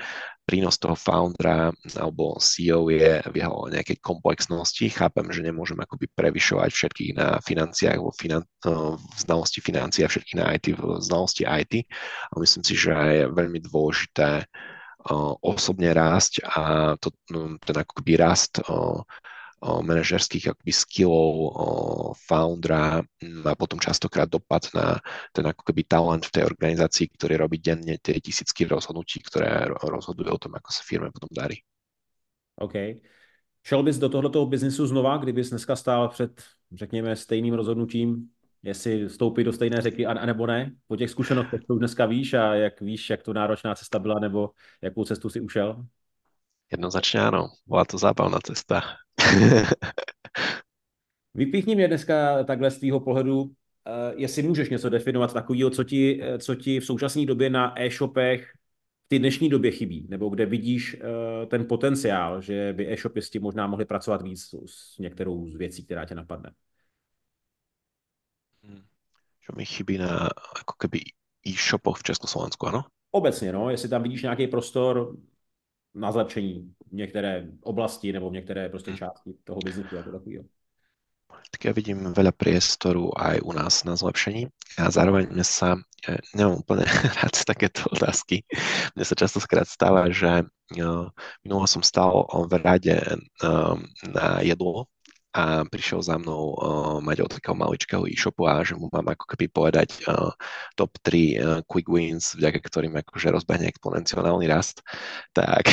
[0.48, 4.88] prínos toho foundera alebo CEO je v jeho nejakej komplexnosti.
[4.88, 10.40] Chápem, že nemôžem akoby prevyšovať všetkých na financiách, vo finan- v znalosti financií a všetkých
[10.40, 11.86] na IT, v znalosti IT.
[12.32, 14.48] A myslím si, že je veľmi dôležité
[15.44, 18.60] osobne rásť a to, no, ten akoby rast
[19.62, 21.36] manažerských akoby skillov
[22.16, 23.04] foundera
[23.44, 25.00] má potom častokrát dopad na
[25.36, 30.32] ten ako keby talent v tej organizácii, ktorý robí denne tie tisícky rozhodnutí, ktoré rozhodujú
[30.32, 31.60] o tom, ako sa firme potom darí.
[32.60, 33.04] OK.
[33.64, 38.30] Šel bys do tohoto biznisu znova, kdybys dneska stál před, řekněme, stejným rozhodnutím,
[38.64, 40.72] jestli vstoupit do stejné řeky, a, nebo ne?
[40.88, 44.50] Po těch zkušenostech, co dneska víš a jak víš, jak to náročná cesta byla, nebo
[44.82, 45.86] jakou cestu si ušel?
[46.70, 49.02] Jednoznačne áno, bola to zábavná cesta.
[51.34, 53.52] Vypíchni mě dneska takhle z tvýho pohledu,
[53.86, 57.82] eh, jestli můžeš něco definovat takového, co ti, eh, co ti v současné době na
[57.82, 58.54] e-shopech
[59.06, 63.68] v té dnešní době chybí, nebo kde vidíš eh, ten potenciál, že by e-shopisti možná
[63.68, 66.52] mohli pracovat víc s některou z věcí, která tě napadne.
[69.42, 70.30] Čo mi chybí na
[70.62, 71.02] ako keby
[71.42, 72.86] e-shopoch v Československu, ano?
[73.12, 75.16] Obecně, no, jestli tam vidíš nějaký prostor,
[75.96, 80.44] na zlepšení některé oblasti nebo v některé prostě části toho biznesu jako takového.
[81.50, 84.50] Tak ja vidím veľa priestoru aj u nás na zlepšení.
[84.82, 86.86] A zároveň mne sa, ja nemám úplne
[87.22, 88.46] rád takéto otázky,
[88.98, 90.46] mne sa častokrát stáva, že
[91.46, 92.98] minulo som stal v rade
[94.06, 94.90] na jedlo
[95.30, 99.30] a prišiel za mnou uh, mať od takého maličkého e-shopu a že mu mám ako
[99.30, 100.34] keby povedať uh,
[100.74, 104.82] top 3 uh, quick wins, vďaka ktorým akože rozbehne exponenciálny rast,
[105.38, 105.70] tak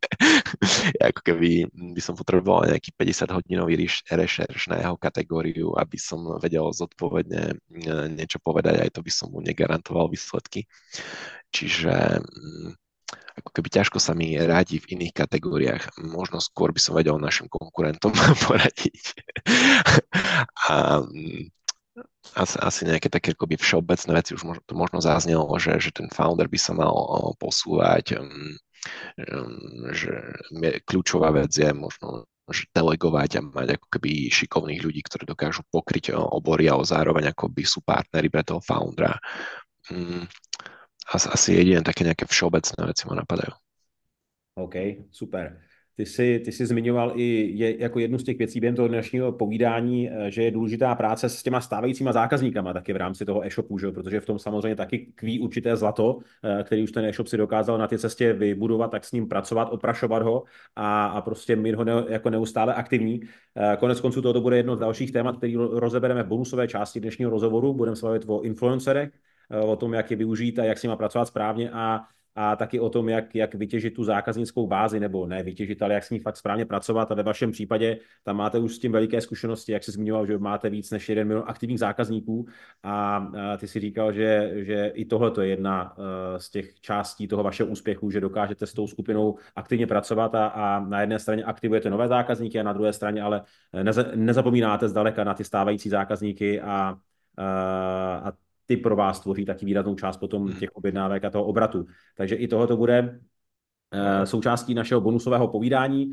[1.12, 6.64] ako keby by som potreboval nejaký 50 hodinový rešerš na jeho kategóriu, aby som vedel
[6.72, 10.64] zodpovedne uh, niečo povedať, aj to by som mu negarantoval výsledky.
[11.52, 12.72] Čiže um,
[13.40, 15.96] ako keby ťažko sa mi radí v iných kategóriách.
[16.04, 18.12] Možno skôr by som vedel našim konkurentom
[18.46, 19.04] poradiť.
[20.68, 21.48] A mm,
[22.36, 26.08] asi, asi nejaké také akoby všeobecné veci už možno, to možno zaznelo, že, že ten
[26.12, 26.94] founder by sa mal
[27.40, 28.54] posúvať, mm,
[29.92, 30.14] že
[30.86, 36.18] kľúčová vec je možno že delegovať a mať ako keby šikovných ľudí, ktorí dokážu pokryť
[36.18, 39.14] obory, ale zároveň ako by sú partnery pre toho foundera.
[41.10, 43.50] Asi, jediné také nejaké všeobecné veci ma napadajú.
[44.54, 44.74] OK,
[45.10, 45.58] super.
[46.00, 49.32] Ty jsi, ty jsi zmiňoval i je, jako jednu z těch věcí během toho dnešního
[49.32, 53.78] povídání, eh, že je důležitá práce s těma stávajícíma zákazníkama taky v rámci toho e-shopu,
[53.78, 53.90] že?
[53.90, 57.78] protože v tom samozřejmě taky kví určité zlato, eh, který už ten e-shop si dokázal
[57.78, 60.44] na té cestě vybudovat, tak s ním pracovat, oprašovat ho
[60.76, 63.20] a, a prostě mít ho ne, jako neustále aktivní.
[63.56, 67.30] Eh, konec konců to bude jedno z dalších témat, který rozebereme v bonusové části dnešního
[67.30, 67.74] rozhovoru.
[67.74, 69.10] Budeme se bavit o influencerech,
[69.50, 72.00] o tom, jak je využít a jak s nimi pracovat správně a
[72.34, 76.04] a taky o tom, jak, jak vytěžit tu zákaznickou bázi, nebo ne vytěžit, ale jak
[76.04, 77.12] s ní fakt správně pracovat.
[77.12, 80.38] A ve vašem případě tam máte už s tím veliké zkušenosti, jak se zmiňoval, že
[80.38, 82.46] máte víc než jeden milion aktivních zákazníků
[82.82, 85.96] a, a ty si říkal, že, že i tohle je jedna
[86.36, 90.80] z těch částí toho vašeho úspěchu, že dokážete s tou skupinou aktivně pracovat a, a
[90.80, 93.42] na jedné straně aktivujete nové zákazníky a na druhé straně ale
[93.82, 96.98] neza, nezapomínáte zdaleka na ty stávající zákazníky a,
[97.36, 98.32] a, a
[98.70, 100.56] ty pro vás tvoří taky výraznou část potom hmm.
[100.56, 101.86] těch objednávek a toho obratu.
[102.16, 106.12] Takže i tohoto bude uh, součástí našeho bonusového povídání, uh,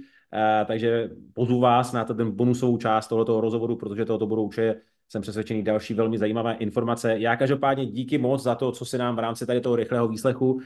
[0.65, 5.63] takže pozvu vás na ten bonusovou část tohoto rozhovoru, protože tohoto budou určitě jsem přesvědčený
[5.63, 7.19] další velmi zajímavé informace.
[7.19, 10.53] Já každopádně díky moc za to, co si nám v rámci tady toho rychlého výslechu
[10.53, 10.61] uh,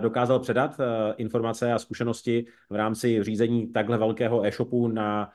[0.00, 0.76] dokázal předat,
[1.16, 5.30] informace a zkušenosti v rámci řízení takhle velkého e-shopu na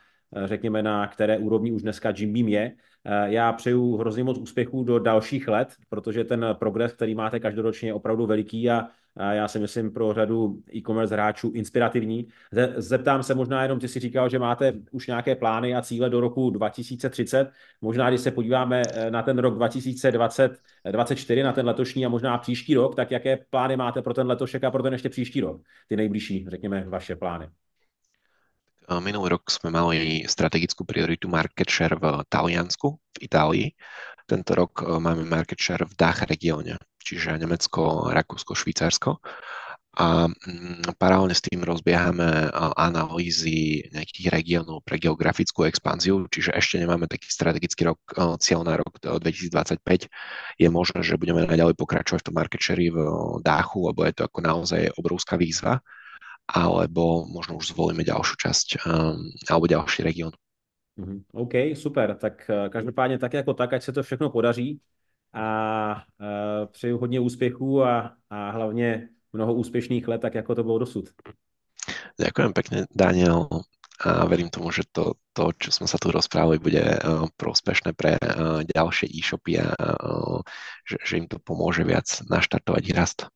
[0.46, 2.76] řekněme, na které úrovni už dneska Jim Beam je.
[3.06, 7.90] Eh, já přeju hrozně moc úspěchů do dalších let, protože ten progres, který máte každoročně,
[7.90, 8.88] je opravdu veliký a
[9.32, 12.28] já si myslím pro řadu e-commerce hráčů inspirativní.
[12.78, 16.20] Zeptám se možná jenom, ty si říkal, že máte už nějaké plány a cíle do
[16.20, 17.52] roku 2030.
[17.82, 22.76] Možná, když se podíváme eh, na ten rok 2024, na ten letošní a možná příští
[22.76, 25.62] rok, tak jaké plány máte pro ten letošek a pro ten ještě příští rok?
[25.88, 27.50] Ty nejbližší, řekněme, vaše plány.
[28.90, 33.68] Minulý rok sme mali strategickú prioritu market share v Taliansku, v Itálii.
[34.26, 39.22] Tento rok e, máme market share v DACH regióne, čiže Nemecko, Rakúsko, Švýcarsko.
[39.92, 46.82] A mm, paralelne s tým rozbiehame e, analýzy nejakých regiónov pre geografickú expanziu, čiže ešte
[46.82, 48.00] nemáme taký strategický rok,
[48.42, 50.10] cieľ na rok 2025.
[50.58, 52.98] Je možné, že budeme naďalej pokračovať v tom market share v
[53.46, 55.86] dáchu, lebo je to ako naozaj obrovská výzva
[56.52, 60.36] alebo možno už zvolíme ďalšiu časť um, alebo ďalší región.
[61.00, 61.20] Mm-hmm.
[61.34, 62.16] OK, super.
[62.16, 64.80] Tak uh, každopádně tak jako tak, ať se to všechno podaří
[65.34, 65.46] a
[65.96, 71.10] uh, přeju hodně úspěchů a, a hlavně mnoho úspěšných let, tak jako to bylo dosud.
[72.20, 73.48] Ďakujem pekne, Daniel.
[74.02, 78.18] A verím tomu, že to, to čo sme sa tu rozprávali, bude uh, prospešné pre
[78.18, 80.42] uh, ďalšie e-shopy a uh,
[80.90, 83.30] že, že im to pomôže viac naštartovať rast.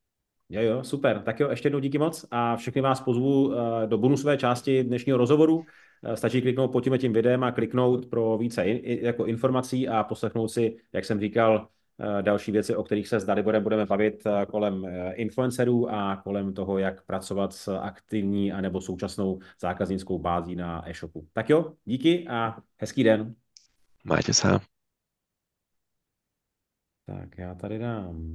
[0.50, 1.22] Jo, jo, super.
[1.22, 5.18] Tak jo, ještě jednou díky moc a všechny vás pozvu eh, do bonusové části dnešního
[5.18, 5.66] rozhovoru.
[6.04, 10.48] Eh, stačí kliknout pod tím, videem a kliknout pro více in, jako informací a poslechnout
[10.48, 11.68] si, jak jsem říkal,
[12.00, 16.78] eh, další věci, o kterých se s Daliborem budeme bavit kolem influencerů a kolem toho,
[16.78, 21.28] jak pracovat s aktivní anebo současnou zákaznickou bází na e-shopu.
[21.34, 23.36] Tak jo, díky a hezký den.
[24.04, 24.60] Majte se.
[27.06, 28.34] Tak já tady dám